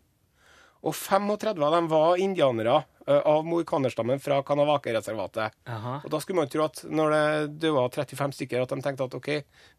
Og 0.87 0.95
35 0.95 1.65
av 1.67 1.75
dem 1.75 1.91
var 1.91 2.23
indianere 2.23 2.79
uh, 2.81 3.19
av 3.19 3.45
mohikanerstammen 3.49 4.23
fra 4.25 4.41
Kanavake-reservatet. 4.47 5.59
Og 6.07 6.09
da 6.15 6.23
skulle 6.23 6.45
man 6.45 6.53
tro 6.53 6.65
at 6.65 6.81
når 6.89 7.17
det 7.17 7.27
døde 7.67 7.89
35 7.99 8.39
stykker, 8.39 8.65
at 8.65 8.73
de 8.73 8.81
tenkte 8.87 9.11
at 9.11 9.19
OK, 9.19 9.33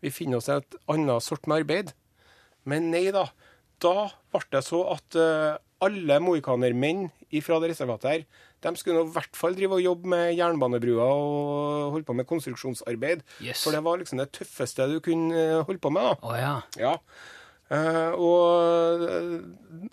vi 0.04 0.14
finner 0.14 0.42
oss 0.42 0.52
et 0.54 0.78
annet 0.92 1.26
sort 1.26 1.50
med 1.50 1.64
arbeid. 1.64 1.96
Men 2.68 2.92
nei 2.92 3.08
da. 3.16 3.30
Da 3.84 4.10
ble 4.34 4.44
det 4.54 4.64
så 4.66 4.82
at 4.96 5.18
eh, 5.20 5.56
alle 5.86 6.20
mohikanermenn 6.24 7.08
fra 7.44 7.60
det 7.62 7.74
reservatet 7.74 8.10
her, 8.10 8.22
de 8.66 8.72
skulle 8.80 8.98
nå 8.98 9.10
i 9.10 9.14
hvert 9.14 9.38
fall 9.38 9.56
drive 9.58 9.78
og 9.78 9.84
jobbe 9.84 10.10
med 10.10 10.32
jernbanebrua 10.34 11.08
og 11.14 11.92
holde 11.94 12.08
på 12.08 12.16
med 12.18 12.28
konstruksjonsarbeid. 12.30 13.22
Yes. 13.44 13.62
For 13.62 13.76
det 13.76 13.84
var 13.86 14.00
liksom 14.02 14.22
det 14.22 14.32
tøffeste 14.40 14.88
du 14.90 14.98
kunne 15.04 15.36
eh, 15.38 15.66
holde 15.68 15.82
på 15.84 15.92
med. 15.94 16.08
da. 16.08 16.16
Oh, 16.26 16.38
ja. 16.38 16.56
Ja. 16.82 16.96
Uh, 17.68 18.14
og 18.16 19.42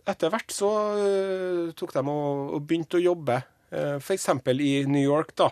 etter 0.07 0.31
hvert 0.31 0.53
så 0.55 0.68
uh, 0.94 1.73
tok 1.75 1.90
de 1.97 2.05
og, 2.07 2.53
og 2.55 2.61
begynte 2.62 3.01
å 3.01 3.03
jobbe, 3.03 3.40
uh, 3.75 3.97
f.eks. 3.99 4.29
i 4.55 4.75
New 4.87 5.03
York. 5.03 5.35
da. 5.35 5.51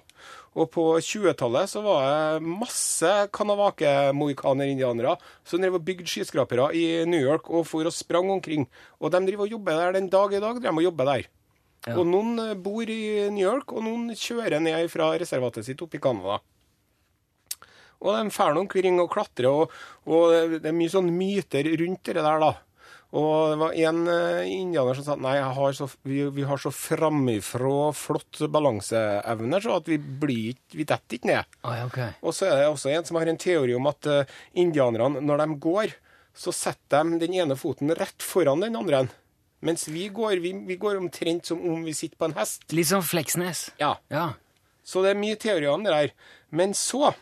Og 0.52 0.68
på 0.68 0.84
20-tallet 1.00 1.70
så 1.70 1.80
var 1.84 2.02
det 2.04 2.44
masse 2.44 3.10
kanavake-mohikaner-indianere 3.32 5.14
som 5.48 5.62
drev 5.62 5.78
og 5.78 5.86
bygde 5.86 6.10
skyskrapere 6.12 6.68
i 6.76 6.84
New 7.08 7.22
York 7.22 7.48
og 7.48 7.64
for 7.70 7.88
og 7.88 7.94
sprang 7.96 8.28
omkring. 8.34 8.66
Og 9.00 9.14
de 9.14 9.22
driver 9.24 9.46
og 9.46 9.54
jobber 9.56 9.80
der 9.80 9.96
den 9.96 10.10
dag 10.12 10.34
i 10.36 10.42
dag. 10.44 10.60
De 10.60 10.74
må 10.74 10.84
jobbe 10.84 11.08
der. 11.08 11.30
Ja. 11.86 11.96
Og 11.96 12.06
noen 12.06 12.36
eh, 12.38 12.54
bor 12.54 12.86
i 12.86 13.28
New 13.32 13.42
York, 13.42 13.72
og 13.74 13.82
noen 13.82 14.12
kjører 14.14 14.60
ned 14.62 14.86
fra 14.92 15.08
reservatet 15.18 15.66
sitt 15.66 15.80
oppe 15.82 15.98
i 15.98 16.02
Canada. 16.02 16.38
Og 18.02 18.14
de 18.18 18.34
drar 18.34 18.58
omkring 18.58 19.00
og 19.02 19.10
klatrer, 19.14 19.48
og, 19.50 19.72
og 20.06 20.58
det 20.58 20.68
er 20.68 20.76
mye 20.76 20.92
sånn 20.92 21.10
myter 21.14 21.66
rundt 21.80 22.06
det 22.10 22.18
der, 22.20 22.42
da. 22.42 22.52
Og 23.12 23.52
det 23.52 23.58
var 23.60 23.74
en 23.76 24.06
eh, 24.08 24.50
indianer 24.54 24.96
som 24.96 25.04
sa 25.04 25.16
nei, 25.20 25.34
har 25.44 25.74
så, 25.76 25.88
vi, 26.08 26.22
vi 26.32 26.46
har 26.48 26.60
så 26.60 26.70
framifrå 26.72 27.90
flott 27.96 28.40
balanseevne, 28.48 29.60
så 29.60 29.74
at 29.76 29.90
vi 29.90 29.98
blir 30.00 30.54
ikke, 30.54 30.78
vi 30.78 30.86
detter 30.88 31.18
ikke 31.18 31.28
ned. 31.28 31.58
Ai, 31.68 31.82
okay. 31.84 32.14
Og 32.24 32.32
så 32.36 32.48
er 32.48 32.62
det 32.62 32.70
også 32.70 32.94
en 32.94 33.04
som 33.08 33.18
har 33.20 33.28
en 33.28 33.40
teori 33.40 33.74
om 33.76 33.90
at 33.90 34.08
uh, 34.08 34.38
indianerne, 34.56 35.20
når 35.20 35.44
de 35.44 35.58
går, 35.66 35.92
så 36.32 36.54
setter 36.56 37.04
de 37.10 37.20
den 37.26 37.36
ene 37.36 37.58
foten 37.60 37.92
rett 37.98 38.24
foran 38.24 38.64
den 38.64 38.80
andre. 38.80 39.04
Mens 39.62 39.84
vi 39.92 40.06
går, 40.08 40.40
vi, 40.40 40.54
vi 40.66 40.78
går 40.80 40.96
omtrent 40.96 41.52
som 41.52 41.60
om 41.68 41.84
vi 41.84 41.92
sitter 41.94 42.16
på 42.16 42.30
en 42.30 42.38
hest. 42.40 42.64
Litt 42.72 42.88
som 42.88 43.04
Fleksnes. 43.04 43.68
Ja. 43.78 43.92
Ja. 44.10 44.30
Så 44.82 45.04
det 45.04 45.12
er 45.12 45.20
mye 45.20 45.36
teorier 45.36 45.70
om 45.70 45.84
det 45.84 45.92
der. 45.92 46.16
Men 46.48 46.72
så 46.74 47.12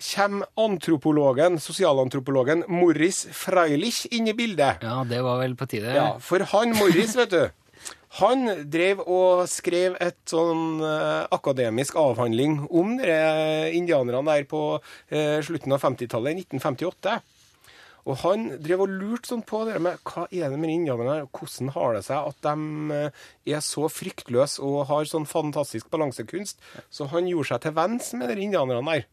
kommer 0.00 0.46
antropologen, 0.60 1.60
sosialantropologen 1.60 2.64
Morris 2.68 3.24
Freilich 3.32 4.06
inn 4.12 4.28
i 4.28 4.34
bildet. 4.36 4.82
ja, 4.82 5.04
det 5.08 5.22
var 5.24 5.40
vel 5.40 5.56
på 5.56 5.68
tide. 5.70 5.94
Ja, 5.96 6.10
for 6.20 6.44
han 6.52 6.74
Morris, 6.76 7.16
vet 7.16 7.30
du, 7.32 7.46
han 8.20 8.48
drev 8.72 9.02
og 9.04 9.44
skrev 9.50 9.96
et 10.00 10.18
sånn 10.30 10.80
eh, 10.84 11.26
akademisk 11.36 11.98
avhandling 12.00 12.62
om 12.70 12.96
de 13.00 13.16
indianerne 13.76 14.24
der 14.30 14.46
på 14.48 14.62
eh, 15.10 15.40
slutten 15.44 15.74
av 15.76 15.82
50-tallet, 15.84 16.32
i 16.32 16.46
1958. 16.46 17.18
Og 18.06 18.20
han 18.22 18.46
drev 18.62 18.84
og 18.84 18.92
lurte 18.92 19.32
sånn 19.32 19.42
på 19.46 19.64
det 19.66 19.80
med 19.82 19.98
hva 20.06 20.28
er 20.30 20.52
det 20.52 20.60
med 20.62 20.70
indianerne, 20.70 21.26
hvordan 21.34 21.72
har 21.74 21.96
det 21.96 22.04
seg 22.06 22.30
at 22.30 22.38
de 22.46 22.94
eh, 22.94 23.24
er 23.56 23.64
så 23.66 23.90
fryktløse 23.90 24.62
og 24.62 24.86
har 24.92 25.10
sånn 25.10 25.26
fantastisk 25.28 25.90
balansekunst. 25.92 26.62
Så 26.88 27.10
han 27.12 27.28
gjorde 27.28 27.50
seg 27.50 27.66
til 27.66 27.76
venns 27.76 28.12
med 28.16 28.30
de 28.30 28.46
indianerne 28.46 28.94
der. 28.94 29.08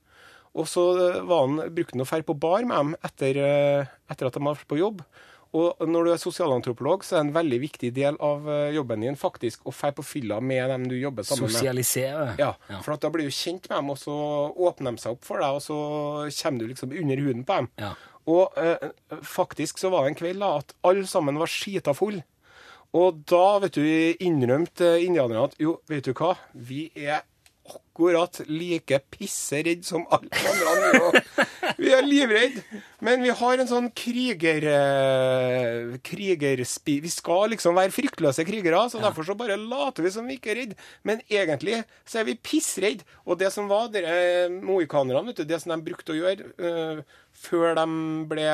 Og 0.54 0.70
så 0.70 0.86
eh, 1.02 1.22
var 1.26 1.48
han, 1.48 1.62
brukte 1.74 1.98
han 1.98 2.06
å 2.06 2.10
dra 2.10 2.24
på 2.26 2.38
bar 2.38 2.66
med 2.70 2.78
dem 2.78 2.98
etter, 3.02 3.39
eh, 3.42 3.94
etter 4.12 4.30
at 4.30 4.36
de 4.36 4.42
hadde 4.44 4.58
vært 4.60 4.70
på 4.70 4.82
jobb. 4.82 5.06
Og 5.54 5.84
når 5.86 6.08
du 6.08 6.12
er 6.16 6.22
sosialantropolog, 6.22 7.04
så 7.06 7.13
er 7.13 7.20
det 7.20 7.28
en 7.28 7.36
veldig 7.36 7.58
viktig 7.62 7.92
del 7.94 8.16
av 8.26 8.48
eh, 8.50 8.72
jobben 8.74 9.04
din 9.06 9.18
faktisk 9.20 9.68
å 9.70 9.74
dra 9.74 9.92
på 9.94 10.06
fylla 10.06 10.39
med 10.42 10.66
dem 10.72 10.88
du 10.89 10.96
jobber 10.98 11.28
sammen 11.28 11.46
med. 11.46 11.54
Sosialisere. 11.54 12.32
Ja, 12.42 12.56
for 12.82 12.96
at 12.96 13.06
da 13.06 13.12
blir 13.13 13.30
du 13.30 13.34
kjent 13.34 13.70
med 13.70 13.78
dem, 13.78 13.92
og 13.94 14.00
så 14.02 14.16
åpner 14.50 14.96
de 14.96 15.04
seg 15.04 15.13
opp 15.13 15.28
for 15.28 15.44
deg, 15.44 15.60
og 15.60 15.62
så 15.62 15.78
kommer 16.39 16.63
du 16.63 16.72
liksom 16.74 16.96
under 17.04 17.22
huden 17.22 17.46
på 17.46 17.60
dem. 17.62 17.70
Ja. 17.84 17.92
Og 18.34 18.58
eh, 18.58 18.88
faktisk 19.28 19.82
så 19.82 19.92
var 19.94 20.06
det 20.06 20.13
en 20.13 20.22
kveld 20.24 20.42
da, 20.42 20.56
at 20.63 20.74
alle 20.89 21.06
sammen 21.10 21.38
var 21.38 21.52
skita 21.52 21.94
full. 21.98 22.18
Og 22.98 23.22
da 23.30 23.46
vet 23.62 23.78
du, 23.78 23.86
innrømte 24.26 24.96
indianerne 25.02 25.48
at 25.50 25.56
jo, 25.62 25.80
vet 25.89 26.06
du 26.06 26.13
hva, 26.18 26.34
vi 26.54 26.88
er 26.98 27.22
akkurat 27.63 28.41
like 28.49 28.97
pisseredd 29.13 29.86
som 29.86 30.04
alle 30.12 30.30
andre. 30.71 31.21
Vi 31.78 31.93
er 31.93 32.06
livredde. 32.06 32.63
Men 33.04 33.23
vi 33.23 33.32
har 33.36 33.62
en 33.62 33.69
sånn 33.69 33.89
kriger... 33.95 34.67
eh, 34.73 35.95
krigerspi... 36.04 36.99
Vi 37.04 37.12
skal 37.13 37.54
liksom 37.54 37.78
være 37.78 37.93
fryktløse 37.95 38.45
krigere, 38.47 38.84
så 38.91 39.02
derfor 39.04 39.28
så 39.28 39.38
bare 39.39 39.60
later 39.60 40.06
vi 40.06 40.13
som 40.13 40.28
vi 40.28 40.38
ikke 40.39 40.54
er 40.54 40.62
redde. 40.62 40.80
Men 41.08 41.23
egentlig 41.30 41.82
så 42.04 42.21
er 42.21 42.30
vi 42.32 42.39
pissredde. 42.39 43.08
Og 43.28 43.39
det 43.39 43.54
som 43.56 43.69
var 43.71 43.93
mohikanerne, 44.54 45.28
vet 45.30 45.43
du, 45.43 45.47
det 45.49 45.62
som 45.63 45.76
de 45.76 45.84
brukte 45.86 46.15
å 46.15 46.19
gjøre 46.19 46.54
uh, 46.60 47.19
før 47.45 47.78
de 47.80 47.88
ble 48.32 48.47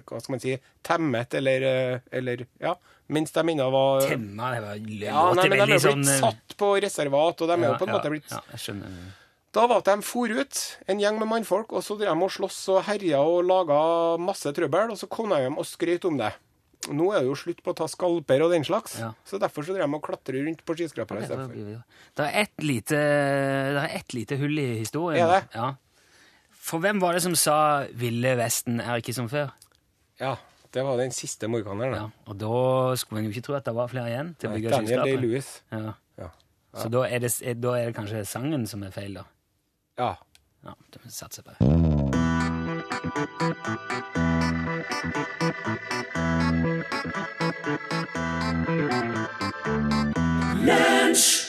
hva 0.00 0.20
skal 0.22 0.34
man 0.34 0.42
si, 0.42 0.56
temmet, 0.84 1.34
eller, 1.38 1.64
eh, 1.68 2.04
eller 2.18 2.44
ja, 2.62 2.74
mens 3.12 3.34
de 3.34 3.42
ennå 3.52 3.66
var 3.72 4.06
Temma, 4.08 4.52
det 4.54 4.62
var 4.64 4.78
ja, 4.78 5.24
låter 5.28 5.42
nei, 5.42 5.48
men 5.48 5.58
De 5.58 5.62
er 5.62 5.82
blitt 5.82 6.08
eh, 6.08 6.20
satt 6.22 6.54
på 6.58 6.70
reservat, 6.84 7.42
og 7.42 7.50
de 7.50 7.58
er 7.58 7.66
jo 7.68 7.74
på 7.80 7.88
en 7.88 7.92
ja, 7.92 7.98
måte 7.98 8.12
blitt 8.14 8.30
ja, 8.32 8.40
jeg 8.54 8.64
skjønner. 8.66 9.02
Da 9.52 9.66
var 9.68 9.82
det 9.84 9.98
de 9.98 10.06
for 10.08 10.32
ut, 10.32 10.60
en 10.88 11.02
gjeng 11.02 11.18
med 11.20 11.28
mannfolk, 11.28 11.74
og 11.76 11.84
så 11.84 11.98
drev 12.00 12.14
de 12.14 12.24
og 12.24 12.32
sloss 12.32 12.62
og 12.72 12.86
herja 12.86 13.20
og 13.20 13.42
laga 13.44 13.82
masse 14.22 14.48
trøbbel, 14.56 14.94
og 14.94 15.00
så 15.00 15.10
kom 15.12 15.34
de 15.34 15.42
hjem 15.44 15.60
og 15.60 15.68
skrøt 15.68 16.08
om 16.08 16.16
det. 16.22 16.32
Nå 16.90 17.12
er 17.12 17.20
det 17.22 17.28
jo 17.28 17.36
slutt 17.38 17.60
på 17.62 17.70
å 17.70 17.76
ta 17.78 17.86
skalper 17.86 18.42
og 18.42 18.50
den 18.50 18.64
slags, 18.66 18.96
Ja. 18.98 19.12
så 19.28 19.38
derfor 19.38 19.62
så 19.62 19.76
drev 19.76 19.86
de 19.86 19.98
og 20.00 20.02
klatre 20.02 20.40
rundt 20.42 20.64
på 20.66 20.74
skyskrapere 20.74 21.22
istedenfor. 21.22 21.84
Det 22.16 22.24
er 22.26 22.40
ett 22.40 22.64
lite, 22.64 22.96
det 22.96 23.84
er 23.86 24.16
lite 24.16 24.38
hull 24.40 24.58
i 24.58 24.68
historien. 24.80 25.22
Er 25.22 25.36
det? 25.36 25.42
Ja. 25.54 25.74
For 26.62 26.82
hvem 26.82 27.00
var 27.02 27.12
det 27.12 27.22
som 27.22 27.34
sa 27.34 27.84
'Ville 27.92 28.36
Vesten 28.38 28.80
er 28.80 29.02
ikke 29.02 29.14
som 29.14 29.28
før'? 29.28 29.50
Ja, 30.22 30.36
det 30.74 30.84
var 30.86 30.96
den 30.96 31.10
siste 31.10 31.48
morganeren. 31.50 31.94
Ja, 31.98 32.08
og 32.30 32.38
da 32.38 32.96
skulle 32.96 33.20
en 33.20 33.26
jo 33.26 33.34
ikke 33.34 33.46
tro 33.48 33.56
at 33.58 33.66
det 33.66 33.74
var 33.74 33.90
flere 33.90 34.08
igjen 34.12 34.34
til 34.38 34.48
å 34.48 34.54
bygge 34.54 34.70
Daniel. 34.76 35.02
Day-Lewis. 35.08 35.48
Ja. 35.74 35.96
Ja. 36.20 36.28
Så 36.78 36.88
da 36.88 37.02
er, 37.08 37.18
det, 37.26 37.32
da 37.60 37.74
er 37.76 37.90
det 37.90 37.96
kanskje 37.98 38.22
sangen 38.28 38.66
som 38.70 38.84
er 38.86 38.94
feil, 38.94 39.18
da. 39.20 39.26
ja. 40.00 40.12
Ja, 40.62 40.76
det 40.94 41.00
satser 41.10 41.42
satse 41.42 41.42
på. 41.42 41.54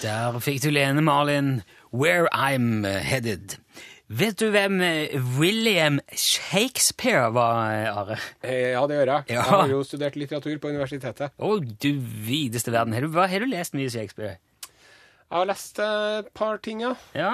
Der 0.01 0.39
fikk 0.41 0.63
du 0.63 0.71
Lene 0.73 1.01
Marlin, 1.01 1.61
'Where 1.93 2.27
I'm 2.33 2.81
Headed'. 2.83 3.62
Vet 4.11 4.35
du 4.37 4.49
hvem 4.51 4.81
eh, 4.83 5.13
William 5.39 5.99
Shakespeare 6.11 7.29
var, 7.33 7.71
eh, 7.71 7.97
Are? 7.97 8.17
Eh, 8.43 8.71
Ja, 8.73 8.81
det 8.87 8.97
gjør 8.99 9.11
jeg. 9.13 9.23
Ja. 9.31 9.35
Jeg 9.35 9.43
har 9.49 9.69
jo 9.71 9.83
studert 9.87 10.17
litteratur 10.19 10.57
på 10.59 10.73
universitetet. 10.73 11.31
Å, 11.39 11.51
du 11.63 11.91
videste 12.27 12.73
verden. 12.73 12.93
Har 12.93 13.05
du, 13.05 13.13
hva, 13.15 13.29
har 13.31 13.45
du 13.45 13.47
lest 13.47 13.77
mye 13.77 13.89
Shakespeare? 13.89 14.35
Jeg 14.67 15.39
har 15.39 15.47
lest 15.49 15.79
et 15.81 16.27
par 16.37 16.59
ting, 16.61 16.83
ja. 16.83 16.91
Ja? 17.17 17.31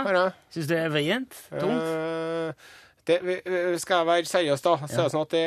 Syns 0.53 0.69
du 0.69 0.75
det 0.75 0.83
er 0.85 0.93
vrient? 0.93 1.33
Tungt? 1.49 2.61
Det, 3.09 3.17
skal 3.81 4.03
jeg 4.03 4.07
være 4.07 4.29
seriøs, 4.29 4.61
da, 4.63 4.75
så 4.85 5.07
det 5.07 5.11
sånn 5.11 5.25
at 5.25 5.33
det, 5.33 5.45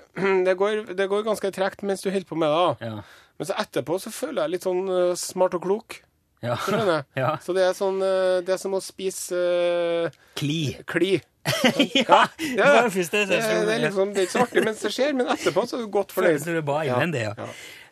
det, 0.46 0.54
går, 0.56 0.94
det 0.96 1.08
går 1.10 1.26
ganske 1.26 1.50
tregt 1.52 1.82
mens 1.84 2.00
du 2.06 2.08
holder 2.12 2.28
på 2.30 2.38
med 2.38 2.54
det. 2.54 2.86
Ja. 2.86 3.02
Men 3.36 3.50
så 3.50 3.58
etterpå 3.60 3.98
så 4.00 4.14
føler 4.14 4.44
jeg 4.46 4.54
litt 4.54 4.64
sånn 4.68 4.86
smart 5.18 5.58
og 5.58 5.66
klok. 5.66 5.98
Ja. 6.42 6.56
Ja. 7.22 7.36
Så 7.42 7.54
det 7.56 7.66
er 7.68 7.76
sånn 7.76 8.00
eh, 8.02 8.40
Det 8.46 8.56
er 8.56 8.60
som 8.60 8.74
å 8.74 8.80
spise 8.82 9.36
uh, 9.38 10.22
Kli. 10.38 10.78
kli. 10.88 11.12
ja, 12.06 12.24
det 12.38 12.56
det 12.56 12.90
første 12.94 13.22
det, 13.26 13.38
er, 13.38 13.64
det, 13.66 13.74
er 13.74 13.80
liksom, 13.88 14.12
det 14.14 14.22
er 14.22 14.26
ikke 14.28 14.34
så 14.36 14.42
artig 14.44 14.62
mens 14.62 14.82
det 14.84 14.92
skjer, 14.94 15.14
men 15.18 15.30
etterpå 15.32 15.64
så 15.66 15.78
er 15.78 15.82
du 15.82 15.88
godt 15.90 16.12
fornøyd. 16.16 16.44
Det 16.46 16.62
innvendig, 16.62 17.24
ja. 17.26 17.48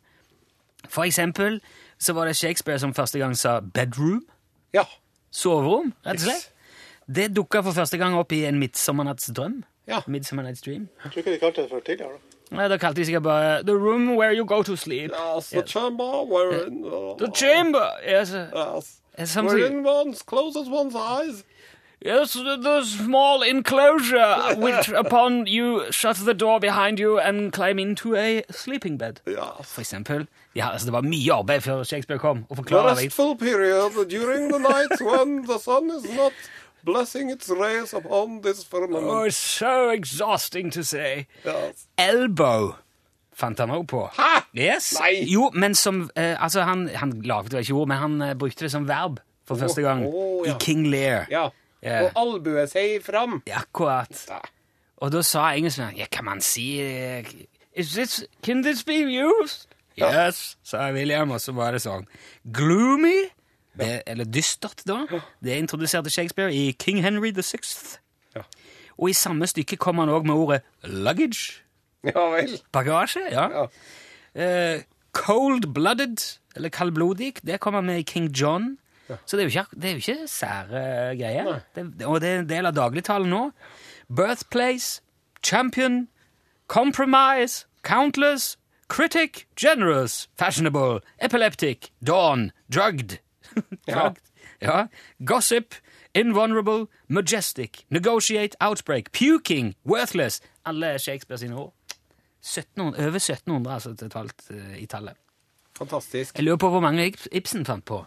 For 0.88 1.08
eksempel 1.08 1.62
så 2.00 2.16
var 2.16 2.28
det 2.28 2.36
Shakespeare 2.36 2.80
som 2.80 2.94
første 2.96 3.20
gang 3.20 3.36
sa 3.38 3.60
bedroom, 3.60 4.24
ja. 4.76 4.84
Soverom, 5.36 5.91
rett 6.06 6.21
og 6.21 6.28
slett. 6.30 6.43
Yes. 6.45 6.52
Det 7.15 7.28
dukka 7.36 7.62
for 7.65 7.76
første 7.76 8.00
gang 8.02 8.15
opp 8.17 8.32
i 8.34 8.45
En 8.48 8.58
midtsommernattsdrøm. 8.60 9.60
Ja. 9.88 10.00
Midsummer 10.08 10.43
Dream. 10.65 10.88
Jeg 11.04 11.12
tror 11.12 11.19
ikke 11.19 11.32
de 11.34 11.39
kalte 11.39 11.62
det 11.62 11.69
for 11.69 11.80
tidligere. 11.86 12.12
da. 12.12 12.56
Nei, 12.56 12.67
Da 12.67 12.78
kalte 12.78 13.02
de 13.02 13.06
sikkert 13.06 13.24
bare 13.24 13.63
The 13.63 13.74
room 13.76 14.15
where 14.15 14.32
you 14.34 14.45
go 14.45 14.63
to 14.63 14.76
sleep. 14.76 15.12
Yes, 15.36 15.50
the 15.50 15.62
chamber 15.62 16.24
wherein 16.26 16.84
The 17.19 17.32
chamber! 17.36 17.88
Yes, 18.08 18.34
uh, 18.34 18.48
Yes. 18.76 19.02
it's 19.17 19.32
something, 19.32 19.60
Wherein 19.60 19.86
one 19.86 20.13
closes 20.26 20.67
one's 20.69 20.95
eyes. 20.95 21.43
Yes 22.06 22.34
the, 22.34 22.56
the 22.62 22.84
small 22.86 23.41
enclosure 23.41 24.56
which 24.58 24.89
upon 25.06 25.48
you 25.48 25.84
shut 25.91 26.15
the 26.15 26.34
door 26.34 26.60
behind 26.60 27.00
you 27.00 27.20
and 27.20 27.52
climb 27.52 27.80
into 27.80 28.15
a 28.15 28.44
sleeping 28.52 28.98
bed. 28.98 29.22
Yes. 29.28 29.65
For 29.74 29.82
eksempel. 29.82 30.28
Ja, 30.56 30.70
altså, 30.72 30.86
det 30.86 30.94
var 30.94 31.02
mye 31.02 31.34
arbeid 31.34 31.62
før 31.62 31.84
Shakespeare 31.84 32.20
kom. 32.20 32.46
og 32.50 32.56
The 32.56 32.63
forklare 32.63 32.91
restful 32.96 33.38
period 33.38 34.06
during 34.10 34.52
the 34.54 34.60
night 34.60 35.02
when 35.02 35.44
the 35.44 35.60
sun 35.60 35.89
is 35.89 36.06
not 36.18 36.32
blessing 36.86 37.32
its 37.32 37.50
rays 37.50 37.94
upon 37.94 38.41
this 38.41 38.65
firmament. 38.65 39.08
Oh, 39.08 39.26
it's 39.26 39.36
so 39.36 39.89
exhausting 39.89 40.72
to 40.74 40.84
say. 40.84 41.26
Yes. 41.46 41.86
Elbow 41.98 42.76
fant 43.36 43.60
han 43.60 43.70
også 43.70 43.84
på. 43.84 44.10
Hæ? 44.13 44.44
Yes. 44.56 44.94
Nei. 45.00 45.26
Jo, 45.34 45.52
men 45.54 45.76
som 45.76 46.10
eh, 46.15 46.44
Altså, 46.44 46.62
han, 46.62 46.89
han 46.96 47.22
lagde 47.22 47.54
jo 47.54 47.58
ikke 47.58 47.74
ord, 47.74 47.88
men 47.88 47.98
han 47.98 48.22
eh, 48.22 48.36
brukte 48.36 48.63
det 48.63 48.72
som 48.72 48.88
verb 48.88 49.20
for 49.46 49.60
første 49.60 49.82
gang 49.82 50.06
å, 50.08 50.44
ja. 50.46 50.54
i 50.54 50.58
King 50.60 50.88
Lear. 50.88 51.26
Ja. 51.32 51.50
Ja. 51.86 52.02
Og 52.08 52.17
albue 52.17 52.65
seg 52.67 53.04
fram. 53.06 53.39
Ja, 53.48 53.62
Akkurat. 53.62 54.26
Da. 54.28 54.41
Og 55.04 55.12
da 55.13 55.21
sa 55.28 55.52
engelskmannen 55.54 56.00
Ja, 56.00 56.08
kan 56.12 56.26
man 56.26 56.41
si 56.41 56.80
eh, 56.82 57.28
Is 57.76 57.91
this, 57.93 58.24
Can 58.41 58.63
this 58.63 58.84
be 58.88 58.95
used? 59.04 59.67
Yes, 60.00 60.58
sa 60.63 60.89
William, 60.91 61.32
og 61.32 61.39
så 61.39 61.54
var 61.56 61.71
det 61.71 61.82
sånn. 61.86 62.04
Gloomy, 62.52 63.30
det, 63.80 64.02
eller 64.08 64.28
dystert, 64.28 64.82
da, 64.88 65.06
det 65.43 65.56
introduserte 65.60 66.12
Shakespeare 66.12 66.52
i 66.52 66.74
King 66.80 67.00
Henry 67.04 67.32
the 67.32 67.43
Sixth. 67.43 68.02
Ja. 68.36 68.43
Og 68.98 69.12
i 69.12 69.15
samme 69.15 69.48
stykke 69.48 69.78
kom 69.80 70.02
han 70.04 70.12
òg 70.12 70.28
med 70.28 70.36
ordet 70.36 70.62
luggage. 70.84 71.62
Ja 72.06 72.28
vel. 72.34 72.58
Bagasje, 72.76 73.24
ja. 73.32 73.48
Ja. 73.56 73.63
Uh, 74.36 74.84
Cold-blooded, 75.15 76.39
eller 76.56 76.69
kaldblodig, 76.69 77.34
det 77.48 77.60
kommer 77.63 77.82
med 77.82 78.04
i 78.04 78.04
King 78.04 78.28
John. 78.36 78.76
Så 79.26 79.38
det 79.38 79.46
er 79.46 79.50
ikke, 79.50 79.65
det 79.76 79.89
er 79.89 79.94
jo 79.94 80.04
ikke 80.04 80.28
sære 80.28 80.84
greier. 81.20 81.60
Det, 81.76 82.06
og 82.06 82.22
det 82.22 82.30
er 82.30 82.39
en 82.39 82.50
del 82.50 82.65
av 82.65 82.76
dagligtalen 82.78 83.30
nå. 83.30 83.41
Birthplace, 84.10 85.02
champion, 85.46 86.08
compromise, 86.68 87.68
countless, 87.84 88.58
critic, 88.88 89.46
generous, 89.56 90.30
fashionable, 90.38 91.02
epileptic, 91.22 91.91
dawn, 92.02 92.52
drugged. 92.74 93.20
drugged. 93.91 94.22
Ja. 94.62 94.88
Gossip, 95.26 95.76
invulnerable, 96.15 96.88
majestic, 97.08 97.86
negotiate, 97.89 98.56
outbreak, 98.62 99.12
puking, 99.12 99.76
worthless. 99.86 100.41
Alle 100.65 101.00
Shakespeare 101.00 101.38
sine 101.38 101.56
ord. 101.56 101.74
1700, 102.41 103.08
over 103.08 103.15
1700 103.15 103.74
altså, 103.74 103.96
totalt 103.96 104.50
uh, 104.50 104.82
i 104.82 104.86
tallet. 104.86 105.13
Fantastisk. 105.78 106.36
Jeg 106.38 106.44
lurer 106.44 106.58
på 106.58 106.70
hvor 106.70 106.80
mange 106.80 107.13
Ibsen 107.32 107.65
fant 107.65 107.86
på. 107.86 108.06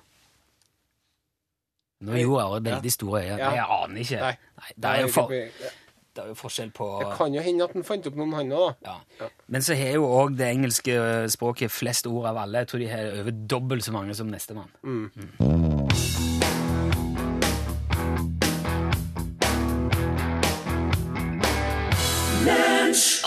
Nå 2.01 2.15
gjorde 2.15 2.45
jeg 2.45 2.65
veldig 2.73 2.91
store 2.95 3.21
øyne. 3.25 3.39
Ja. 3.39 3.51
Jeg 3.51 3.67
aner 3.75 4.01
ikke. 4.05 4.19
Nei. 4.23 4.35
Nei, 4.59 4.73
det, 4.77 4.91
er 4.91 5.01
jo 5.01 5.09
for, 5.11 5.33
Det 5.35 5.71
det 6.19 6.25
er 6.25 6.31
jo 6.33 6.35
forskjell 6.35 6.71
på 6.75 6.87
kan 7.15 7.35
jo 7.35 7.43
hende 7.43 7.67
at 7.67 7.75
han 7.75 7.85
fant 7.87 8.07
opp 8.11 8.17
noen, 8.19 8.33
han 8.35 8.53
òg. 8.55 8.75
ja. 8.87 9.29
Men 9.47 9.63
så 9.63 9.75
har 9.79 9.93
jo 9.99 10.07
òg 10.07 10.35
det 10.39 10.49
engelske 10.51 10.95
språket 11.31 11.71
flest 11.71 12.07
ord 12.11 12.27
av 12.33 12.41
alle. 12.43 12.65
Jeg 12.65 12.71
tror 12.73 12.83
de 12.83 12.89
har 12.91 13.21
over 13.21 13.37
dobbelt 13.55 13.87
så 13.87 13.95
mange 13.95 14.15
som 14.19 14.31
nestemann. 14.31 14.71
Mm. 14.83 15.11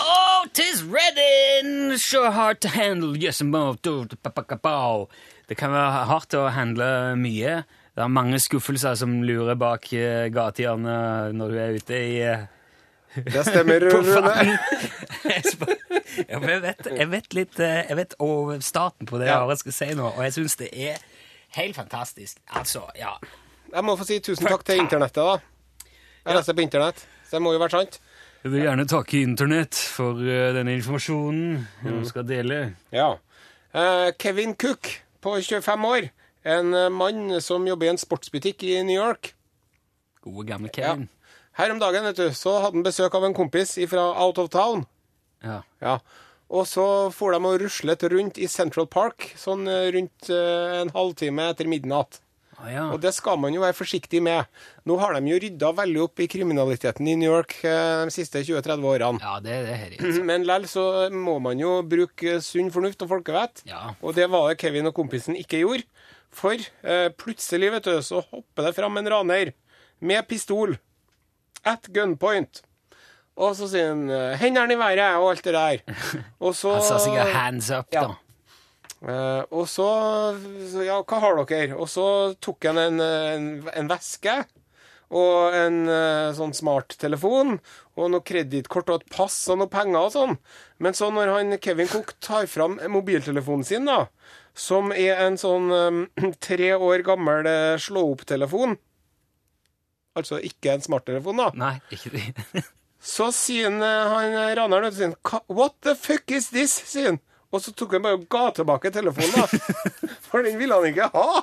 Oh, 0.00 0.44
tis 0.52 0.82
ready, 0.82 1.96
sure 1.96 2.30
hard 2.30 2.60
to 2.60 2.68
handle, 2.68 3.16
yes, 3.16 3.40
and 3.40 3.52
do, 3.52 4.04
do, 4.04 4.16
pa, 4.16 4.30
pa, 4.30 4.42
ka, 4.42 4.56
pow. 4.56 5.08
Det 5.48 5.56
kan 5.56 5.72
være 5.72 6.04
hardt 6.08 6.34
å 6.36 6.48
handle 6.52 7.16
mye. 7.16 7.62
Det 7.92 8.00
er 8.00 8.08
mange 8.08 8.38
skuffelser 8.40 8.96
som 8.96 9.18
lurer 9.26 9.56
bak 9.60 9.84
uh, 9.92 10.26
gatehjørnet 10.32 11.36
når 11.36 11.52
du 11.52 11.58
er 11.60 11.74
ute 11.76 11.98
i 12.00 12.14
eh, 12.24 12.44
Det 13.18 13.42
stemmer, 13.44 13.84
Rune. 13.92 14.56
Jeg 15.28 15.42
ja, 16.28 16.38
jeg, 16.40 16.60
vet, 16.62 16.88
jeg 16.98 17.08
vet 17.08 17.34
litt 17.36 17.60
eh, 17.62 17.82
Jeg 17.88 17.96
vet 17.96 18.14
over 18.20 18.60
starten 18.64 19.08
på 19.08 19.20
det 19.20 19.28
Ja. 19.30 19.42
jeg 19.48 19.60
skal 19.60 19.76
si 19.76 19.88
nå, 19.96 20.08
og 20.10 20.20
jeg 20.24 20.34
syns 20.36 20.56
det 20.60 20.68
er 20.72 20.98
helt 21.56 21.76
fantastisk. 21.76 22.40
Altså, 22.48 22.82
ja. 22.96 23.12
Jeg 23.72 23.84
må 23.84 23.94
få 23.96 24.06
si 24.08 24.18
tusen 24.24 24.48
takk 24.48 24.64
til 24.64 24.80
internettet, 24.80 25.20
da. 25.20 25.86
Jeg 26.24 26.36
leser 26.36 26.56
på 26.56 26.64
internett, 26.64 27.04
så 27.28 27.36
det 27.36 27.42
må 27.44 27.52
jo 27.52 27.60
være 27.60 27.76
sant. 27.76 28.00
Jeg 28.42 28.52
vil 28.54 28.64
gjerne 28.64 28.88
takke 28.90 29.20
Internett 29.22 29.78
for 29.94 30.18
uh, 30.18 30.48
denne 30.56 30.74
informasjonen 30.74 31.60
jeg 31.84 32.08
skal 32.08 32.24
dele. 32.26 32.56
Ja. 32.92 33.12
Uh, 33.72 34.08
Kevin 34.18 34.56
Cook 34.58 34.88
på 35.22 35.36
25 35.38 35.86
år. 35.92 36.08
En 36.44 36.74
eh, 36.74 36.88
mann 36.90 37.40
som 37.44 37.66
jobber 37.66 37.86
i 37.86 37.92
en 37.92 38.00
sportsbutikk 38.00 38.64
i 38.66 38.80
New 38.86 38.96
York. 38.96 39.34
Gode, 40.22 40.46
gamle 40.48 40.70
Ja. 40.78 40.96
Her 41.58 41.70
om 41.74 41.78
dagen 41.82 42.06
vet 42.08 42.16
du, 42.16 42.30
så 42.32 42.56
hadde 42.62 42.78
han 42.78 42.86
besøk 42.86 43.14
av 43.14 43.26
en 43.26 43.34
kompis 43.36 43.74
fra 43.90 44.06
out 44.24 44.38
of 44.40 44.48
town. 44.48 44.86
Ja. 45.44 45.60
Ja. 45.82 45.98
Og 46.52 46.64
så 46.68 46.84
for 47.12 47.32
de 47.32 47.40
og 47.44 47.60
ruslet 47.60 48.04
rundt 48.12 48.38
i 48.40 48.48
Central 48.48 48.86
Park 48.88 49.34
sånn 49.40 49.66
eh, 49.68 49.90
rundt 49.92 50.30
eh, 50.32 50.80
en 50.80 50.92
halvtime 50.94 51.50
etter 51.52 51.68
midnatt. 51.68 52.21
Å, 52.62 52.68
ja. 52.70 52.84
Og 52.94 53.00
det 53.02 53.10
skal 53.16 53.38
man 53.42 53.54
jo 53.54 53.62
være 53.64 53.74
forsiktig 53.74 54.20
med. 54.22 54.46
Nå 54.86 54.96
har 55.00 55.16
de 55.16 55.32
jo 55.32 55.38
rydda 55.42 55.72
veldig 55.80 56.02
opp 56.04 56.22
i 56.22 56.28
kriminaliteten 56.30 57.08
i 57.10 57.16
New 57.18 57.32
York 57.32 57.56
eh, 57.66 58.04
de 58.06 58.14
siste 58.14 58.38
20-30 58.46 58.86
årene. 58.86 59.18
ja, 59.22 59.34
det, 59.42 59.56
det 59.66 59.74
er 59.74 59.96
det. 59.96 60.22
Men 60.30 60.46
lell 60.46 60.68
så 60.70 60.86
må 61.10 61.38
man 61.42 61.58
jo 61.58 61.80
bruke 61.82 62.38
sunn 62.44 62.70
fornuft 62.74 63.02
og 63.02 63.10
folkevett. 63.16 63.64
Ja. 63.66 63.96
Og 64.00 64.14
det 64.14 64.28
var 64.30 64.48
det 64.52 64.60
Kevin 64.62 64.86
og 64.90 64.94
kompisen 64.94 65.34
ikke 65.38 65.64
gjorde. 65.64 65.88
For 66.32 66.54
eh, 66.56 67.08
plutselig, 67.18 67.72
vet 67.74 67.84
du, 67.90 67.96
så 68.06 68.22
hopper 68.30 68.70
det 68.70 68.76
fram 68.78 68.96
en 69.02 69.10
raner 69.10 69.52
med 70.00 70.28
pistol. 70.30 70.78
At 71.66 71.90
gunpoint. 71.94 72.62
Og 73.42 73.54
så 73.56 73.66
sier 73.70 73.90
han 73.92 74.06
eh, 74.12 74.38
'hendene 74.38 74.74
i 74.74 74.78
været' 74.80 75.18
og 75.18 75.30
alt 75.32 75.44
det 75.44 75.54
der. 75.54 75.82
Og 76.44 76.54
så 76.54 76.74
Han 76.78 76.82
sa 76.84 76.98
sikkert 77.00 77.32
'hands 77.34 77.70
up', 77.70 77.88
Ja. 77.92 78.06
Eh, 79.02 79.42
og 79.50 79.66
så, 79.70 79.86
Ja, 80.84 81.00
hva 81.02 81.22
har 81.22 81.40
dere? 81.48 81.76
Og 81.76 81.88
så 81.90 82.06
tok 82.40 82.68
han 82.70 82.78
en, 82.78 83.00
en, 83.02 83.48
en 83.74 83.90
veske 83.90 84.42
og 85.12 85.52
en 85.52 85.82
uh, 85.90 86.32
sånn 86.32 86.54
smarttelefon 86.56 87.58
og 88.00 88.06
noe 88.08 88.24
kredittkort 88.24 88.88
og 88.88 89.02
et 89.02 89.10
pass 89.12 89.34
og 89.52 89.58
noe 89.60 89.68
penger 89.68 90.06
og 90.06 90.12
sånn. 90.14 90.38
Men 90.80 90.96
så 90.96 91.10
når 91.12 91.32
han 91.34 91.58
Kevin 91.60 91.90
Cook 91.90 92.14
tar 92.24 92.48
fram 92.48 92.78
mobiltelefonen 92.88 93.66
sin, 93.68 93.90
da, 93.90 94.06
som 94.56 94.88
er 94.96 95.20
en 95.26 95.36
sånn 95.40 95.68
um, 95.68 96.00
tre 96.46 96.72
år 96.78 97.04
gammel 97.04 97.48
uh, 97.48 97.76
slå-opp-telefon 97.80 98.78
Altså 100.12 100.36
ikke 100.44 100.74
en 100.74 100.82
smarttelefon, 100.84 101.38
da. 101.40 101.46
Nei, 101.56 101.76
ikke 101.88 102.10
det. 102.12 102.64
Så 103.14 103.30
sier 103.32 103.70
han, 103.72 103.80
han 103.80 104.34
raneren 104.58 105.14
What 105.48 105.78
the 105.80 105.94
fuck 105.96 106.28
is 106.36 106.50
this? 106.52 106.74
sier 106.84 107.14
han. 107.14 107.20
Og 107.52 107.60
så 107.60 107.74
tok 107.76 107.98
han 107.98 108.04
bare 108.04 108.18
og 108.18 108.26
ga 108.32 108.46
tilbake 108.56 108.92
telefonen, 108.94 109.34
da. 109.36 109.74
For 110.28 110.44
den 110.44 110.56
ville 110.60 110.78
han 110.78 110.88
ikke 110.88 111.10
ha. 111.12 111.42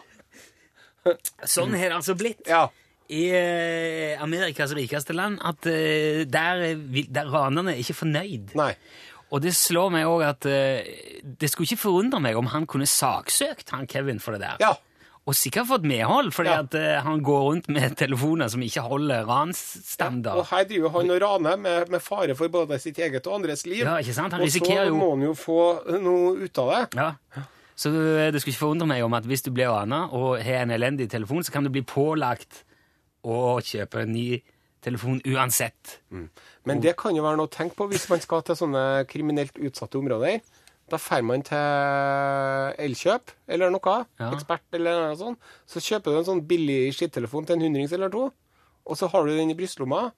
Sånn 1.47 1.75
har 1.77 1.91
det 1.91 1.99
altså 1.99 2.15
blitt. 2.17 2.41
Ja. 2.49 2.65
I 3.09 3.23
eh, 3.33 4.21
Amerikas 4.21 4.73
rikeste 4.77 5.15
land 5.17 5.39
at 5.45 5.65
eh, 5.69 6.25
der, 6.29 6.65
er 6.71 7.05
der 7.09 7.29
ranerne 7.33 7.73
er 7.73 7.81
ikke 7.81 7.97
fornøyd. 8.03 8.53
Nei. 8.59 8.73
Og 9.29 9.41
det 9.45 9.53
slår 9.57 9.91
meg 9.93 10.09
òg 10.09 10.25
at 10.25 10.49
eh, 10.49 10.89
det 11.21 11.49
skulle 11.51 11.69
ikke 11.69 11.83
forundre 11.85 12.21
meg 12.21 12.37
om 12.37 12.49
han 12.53 12.65
kunne 12.69 12.89
saksøkt 12.89 13.73
han 13.75 13.89
Kevin 13.89 14.21
for 14.21 14.37
det 14.37 14.45
der. 14.45 14.61
Ja. 14.61 14.73
Og 15.29 15.35
sikkert 15.37 15.67
fått 15.69 15.83
medhold, 15.85 16.31
fordi 16.33 16.49
Ja. 16.49 16.63
at 16.65 16.73
uh, 16.73 17.03
han 17.05 17.21
går 17.25 17.41
rundt 17.45 17.67
med 17.69 17.93
telefoner 17.99 18.49
som 18.49 18.63
ikke 18.65 18.81
holder 18.81 19.27
Og 20.41 20.47
her 20.49 20.65
driver 20.65 20.89
han 20.95 21.11
og 21.13 21.21
raner 21.21 21.57
med, 21.61 21.89
med 21.93 22.01
fare 22.01 22.33
for 22.39 22.49
både 22.49 22.79
sitt 22.81 22.97
eget 22.97 23.27
og 23.29 23.35
andres 23.39 23.65
liv. 23.69 23.83
Ja, 23.85 23.99
ikke 24.01 24.15
sant? 24.17 24.33
Han 24.33 24.41
og 24.41 24.49
så 24.49 24.63
jo- 24.89 24.97
må 24.97 25.11
han 25.13 25.27
jo 25.27 25.33
få 25.37 25.59
noe 26.01 26.35
ut 26.47 26.57
av 26.63 26.71
det. 26.73 26.81
Ja. 26.97 27.11
Så 27.79 27.91
eh, 27.93 28.31
det 28.33 28.41
skulle 28.41 28.55
ikke 28.57 28.65
forundre 28.65 28.87
meg 28.89 29.03
om 29.05 29.13
at 29.15 29.23
hvis 29.29 29.45
du 29.45 29.51
blir 29.55 29.69
rana 29.71 30.07
og 30.11 30.41
har 30.43 30.65
en 30.65 30.73
elendig 30.75 31.09
telefon, 31.13 31.43
så 31.45 31.53
kan 31.53 31.63
du 31.63 31.69
bli 31.69 31.85
pålagt 31.87 32.63
å 33.23 33.59
kjøpe 33.63 34.01
en 34.03 34.11
ny 34.11 34.41
telefon 34.81 35.21
uansett. 35.27 35.99
Men 36.65 36.81
det 36.83 36.95
kan 36.99 37.15
jo 37.15 37.23
være 37.23 37.37
noe 37.39 37.47
å 37.47 37.51
tenke 37.51 37.75
på 37.79 37.87
hvis 37.91 38.09
man 38.11 38.19
skal 38.23 38.41
til 38.47 38.55
sånne 38.55 39.05
kriminelt 39.11 39.55
utsatte 39.59 39.99
områder. 39.99 40.39
Da 40.89 40.97
drar 40.97 41.21
man 41.23 41.43
til 41.45 41.57
Elkjøp 42.85 43.33
eller 43.47 43.69
noe, 43.73 44.05
Ja. 44.19 44.31
ekspert 44.33 44.61
eller 44.73 45.09
noe 45.09 45.17
sånt. 45.19 45.37
Så 45.67 45.81
kjøper 45.83 46.11
du 46.15 46.17
en 46.19 46.25
sånn 46.25 46.45
billig 46.47 46.93
skittelefon 46.97 47.45
til 47.45 47.57
en 47.57 47.61
hundrings 47.67 47.93
eller 47.93 48.09
to, 48.09 48.31
og 48.85 48.97
så 48.97 49.09
har 49.11 49.25
du 49.25 49.35
den 49.37 49.51
i 49.51 49.57
brystlomma. 49.57 50.11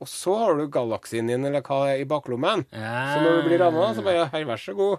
Og 0.00 0.06
så 0.06 0.34
har 0.38 0.54
du 0.54 0.68
galaksien 0.70 1.26
din 1.26 1.44
eller 1.44 1.60
hva 1.66 1.88
er 1.90 2.02
i 2.02 2.04
baklommen. 2.06 2.64
Ja. 2.70 3.16
Så 3.16 3.22
når 3.24 3.40
du 3.42 3.48
blir 3.48 3.58
rana, 3.58 3.94
så 3.96 4.04
bare 4.04 4.28
Hei, 4.30 4.44
vær 4.44 4.60
så 4.62 4.74
god. 4.76 4.98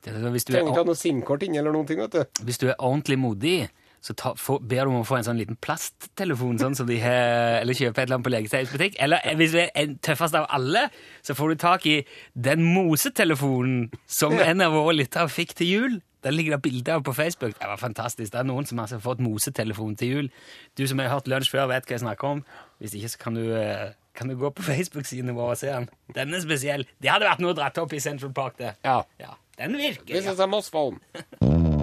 Det 0.00 0.14
er, 0.14 0.30
hvis, 0.30 0.44
du 0.46 0.52
Trenger 0.54 0.70
ikke 0.70 0.78
ha 0.78 0.86
noe 0.86 0.96
SIM-kort 0.96 1.42
inni 1.42 1.58
eller 1.58 1.72
noen 1.74 1.86
ting, 1.86 1.98
vet 1.98 2.12
du. 2.14 2.24
hvis 2.46 2.58
du 2.62 2.68
er 2.68 2.76
ordentlig 2.78 3.18
modig, 3.18 3.68
så 4.00 4.14
ta, 4.14 4.32
få, 4.38 4.58
ber 4.62 4.86
du 4.86 4.92
om 4.92 5.00
å 5.00 5.06
få 5.06 5.18
en 5.18 5.26
sånn 5.26 5.40
liten 5.40 5.58
plasttelefon, 5.64 6.58
sånn 6.60 6.76
som 6.78 6.88
de 6.88 6.98
har, 7.02 7.60
eller 7.62 7.76
kjøpe 7.76 7.98
et 7.98 8.06
eller 8.06 8.18
annet 8.18 8.26
på 8.28 8.34
legetøysbutikk. 8.34 8.98
Eller 9.02 9.24
eh, 9.24 9.36
hvis 9.38 9.54
du 9.54 9.60
er 9.64 9.72
en 9.82 9.96
tøffest 10.04 10.36
av 10.38 10.46
alle, 10.54 10.86
så 11.26 11.36
får 11.38 11.52
du 11.54 11.62
tak 11.62 11.86
i 11.90 11.96
den 12.34 12.62
mosetelefonen 12.66 13.88
som 14.06 14.36
en 14.38 14.64
av 14.64 14.76
våre 14.76 14.96
lyttere 15.00 15.32
fikk 15.32 15.56
til 15.58 15.72
jul. 15.72 15.98
Der 16.26 16.34
ligger 16.34 16.56
det 16.56 16.62
bilder 16.62 16.98
av 16.98 17.04
på 17.06 17.14
Facebook. 17.14 17.54
Det 17.58 17.68
var 17.70 17.78
fantastisk. 17.78 18.32
Det 18.32 18.40
er 18.40 18.46
noen 18.48 18.66
som 18.66 18.80
har 18.82 18.90
fått 19.02 19.22
mosetelefon 19.22 19.94
til 19.98 20.14
jul. 20.14 20.30
Du 20.78 20.86
som 20.90 20.98
har 21.02 21.12
hørt 21.12 21.30
lunsj 21.30 21.52
før, 21.54 21.68
vet 21.70 21.86
hva 21.86 21.94
jeg 21.94 22.02
snakker 22.02 22.34
om. 22.38 22.44
Hvis 22.82 22.96
ikke, 22.98 23.12
så 23.14 23.22
kan 23.22 23.38
du, 23.38 23.44
eh, 23.54 23.94
kan 24.18 24.30
du 24.30 24.36
gå 24.38 24.50
på 24.50 24.66
Facebook-sidene 24.70 25.34
våre 25.36 25.54
og 25.54 25.62
se 25.62 25.70
den. 25.70 25.90
Den 26.14 26.34
er 26.34 26.42
spesiell. 26.42 26.86
Det 26.98 27.10
hadde 27.14 27.30
vært 27.30 27.42
noe 27.44 27.54
å 27.54 27.58
dratt 27.58 27.78
opp 27.82 27.94
i 27.94 28.02
Central 28.02 28.34
Park, 28.34 28.58
det. 28.58 28.74
Ja. 28.86 29.02
Ja, 29.22 29.34
den 29.58 29.78
virker. 29.78 30.10
This 30.10 30.26
det 30.26 30.34
is 30.34 30.42
a 30.42 30.50
Moss 30.50 30.72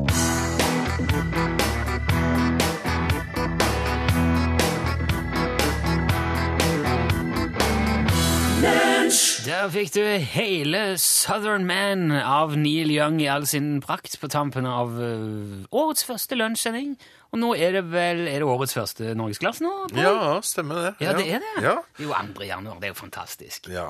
Der 9.45 9.67
fikk 9.69 9.91
du 9.93 10.01
hele 10.17 10.80
Southern 10.97 11.67
Man 11.69 12.10
av 12.12 12.56
Neil 12.58 12.89
Young 12.89 13.19
i 13.21 13.28
all 13.30 13.45
sin 13.45 13.78
prakt 13.84 14.17
på 14.21 14.30
tampen 14.34 14.65
av 14.65 14.95
øh, 14.97 15.67
årets 15.69 16.06
første 16.08 16.38
lunsjsending. 16.39 16.95
Og 17.30 17.41
nå 17.41 17.51
er 17.54 17.75
det 17.78 17.84
vel 17.91 18.23
er 18.25 18.41
det 18.41 18.47
årets 18.49 18.73
første 18.73 19.13
Norgesglass 19.17 19.62
nå? 19.62 19.71
Paul? 19.91 20.01
Ja, 20.01 20.38
stemmer 20.45 20.82
det. 20.82 20.91
Ja, 21.06 21.13
det 21.17 21.28
er 21.38 21.43
det. 21.45 21.54
Ja. 21.62 21.75
Det 21.97 22.08
er 22.08 22.10
jo 22.10 22.15
2. 22.39 22.47
januar. 22.49 22.80
Det 22.82 22.89
er 22.89 22.95
jo 22.95 22.99
fantastisk. 22.99 23.69
Ja. 23.69 23.86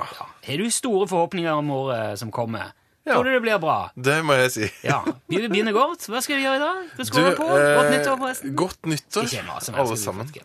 Har 0.49 0.59
du 0.59 0.67
store 0.73 1.07
forhåpninger 1.11 1.53
om 1.53 1.71
året 1.77 2.19
som 2.19 2.33
kommer? 2.35 2.73
Ja. 3.05 3.13
Tror 3.13 3.27
du 3.29 3.35
det 3.35 3.43
blir 3.45 3.61
bra? 3.61 3.77
Det 3.95 4.17
må 4.25 4.35
jeg 4.39 4.51
si. 4.51 4.69
Ja. 4.83 5.03
Vi 5.29 5.43
begynner 5.45 5.75
godt. 5.77 6.07
Hva 6.09 6.23
skal 6.25 6.41
vi 6.41 6.47
gjøre 6.47 6.57
i 6.57 6.65
dag? 6.65 6.83
Du 6.97 7.03
Du, 7.05 7.21
på. 7.37 7.47
Godt 7.47 7.85
eh, 7.85 7.91
nyttår, 7.95 8.17
forresten. 8.17 8.55
Godt 8.57 8.91
nyttår, 8.91 9.29
Ikke 9.29 9.45
alle 9.85 9.97
sammen. 10.01 10.35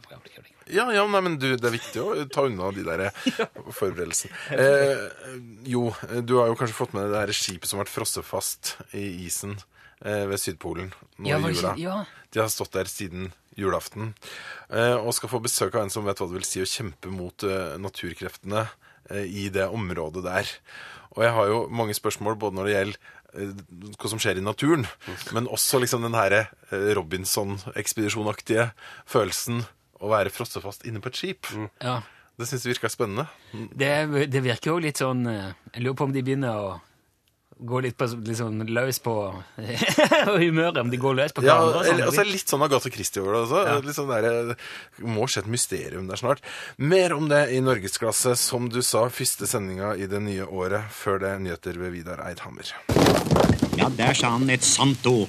Ja, 0.72 0.86
ja, 0.94 1.04
nei, 1.10 1.20
men 1.26 1.36
du, 1.40 1.48
det 1.56 1.66
er 1.68 1.74
viktig 1.74 2.02
å 2.04 2.14
ta 2.32 2.44
unna 2.48 2.70
de 2.76 2.84
der 2.86 3.06
forberedelsene. 3.80 4.32
Eh, 4.54 5.34
jo, 5.70 5.88
du 6.22 6.36
har 6.40 6.50
jo 6.52 6.56
kanskje 6.60 6.78
fått 6.78 6.94
med 6.96 7.10
det 7.12 7.24
her 7.24 7.34
skipet 7.36 7.70
som 7.70 7.82
ble 7.82 7.88
frosset 7.90 8.26
fast 8.26 8.76
i 8.96 9.04
isen 9.26 9.56
eh, 10.04 10.24
ved 10.30 10.40
Sydpolen 10.40 10.92
nå 11.18 11.28
i 11.50 11.54
jula. 11.56 11.74
ja. 11.80 12.00
De 12.30 12.38
har 12.38 12.50
stått 12.52 12.76
der 12.76 12.86
siden 12.86 13.32
julaften 13.58 14.12
eh, 14.70 14.94
og 14.94 15.10
skal 15.16 15.32
få 15.32 15.40
besøk 15.42 15.74
av 15.74 15.82
en 15.82 15.90
som 15.92 16.06
vet 16.06 16.20
hva 16.22 16.28
det 16.30 16.38
vil 16.38 16.46
si 16.46 16.62
å 16.62 16.68
kjempe 16.70 17.10
mot 17.10 17.42
eh, 17.42 17.74
naturkreftene 17.82 18.68
eh, 19.10 19.24
i 19.26 19.48
det 19.50 19.66
området 19.66 20.22
der. 20.28 20.52
Og 21.16 21.24
jeg 21.26 21.34
har 21.34 21.48
jo 21.50 21.64
mange 21.74 21.96
spørsmål 21.98 22.38
både 22.38 22.56
når 22.60 22.68
det 22.70 22.76
gjelder 22.76 23.00
eh, 23.34 23.64
hva 23.98 24.12
som 24.12 24.22
skjer 24.22 24.38
i 24.38 24.46
naturen, 24.46 24.86
men 25.34 25.50
også 25.50 25.82
liksom 25.82 26.06
den 26.06 26.14
her 26.14 26.36
eh, 26.38 26.46
Robinson-ekspedisjonaktige 26.94 28.70
følelsen 29.10 29.64
å 30.00 30.08
være 30.12 30.32
frosset 30.32 30.62
fast 30.64 30.86
inne 30.88 31.00
på 31.04 31.10
et 31.12 31.18
skip. 31.20 31.46
Ja. 31.84 32.00
Det 32.40 32.46
syns 32.48 32.64
jeg 32.64 32.72
virka 32.76 32.88
spennende. 32.88 33.26
Det, 33.52 33.90
det 34.32 34.40
virker 34.44 34.72
jo 34.72 34.78
litt 34.80 34.96
sånn 35.02 35.26
eh, 35.28 35.50
Jeg 35.74 35.82
lurer 35.84 35.98
på 36.00 36.06
om 36.08 36.14
de 36.14 36.22
begynner 36.24 36.56
å 36.56 36.70
gå 37.60 37.82
litt, 37.84 37.92
på, 38.00 38.06
litt 38.24 38.38
sånn 38.38 38.62
løs 38.72 38.96
på 39.04 39.12
humøret. 40.40 40.78
Om 40.80 40.88
de 40.88 40.96
går 41.02 41.18
løs 41.18 41.34
på 41.36 41.44
Ja, 41.44 41.58
hverandre. 41.60 41.82
og 41.82 41.84
så 41.84 41.92
eller, 41.92 42.06
altså 42.08 42.24
Litt 42.24 42.48
sånn 42.54 42.64
Agatha 42.64 42.88
Christie 42.94 43.20
over 43.20 43.36
det 43.36 43.42
også. 43.44 43.60
Litt 43.84 43.98
sånn 43.98 44.08
der, 44.14 44.28
det 44.54 44.56
må 45.04 45.28
skje 45.28 45.42
et 45.44 45.50
mysterium 45.52 46.08
der 46.08 46.22
snart. 46.22 46.40
Mer 46.80 47.12
om 47.18 47.28
det 47.28 47.42
i 47.52 47.60
Norgesklasse, 47.60 48.32
som 48.40 48.70
du 48.72 48.80
sa, 48.80 49.04
første 49.12 49.44
sendinga 49.50 49.92
i 50.00 50.08
det 50.08 50.22
nye 50.24 50.48
året. 50.48 50.88
Før 50.96 51.20
det 51.26 51.34
nyheter 51.44 51.76
ved 51.82 51.92
Vidar 51.98 52.24
Eidhammer. 52.30 52.72
Ja, 53.76 53.92
der 54.00 54.16
sa 54.16 54.32
han 54.38 54.48
et 54.48 54.64
sant 54.64 55.04
ord. 55.12 55.28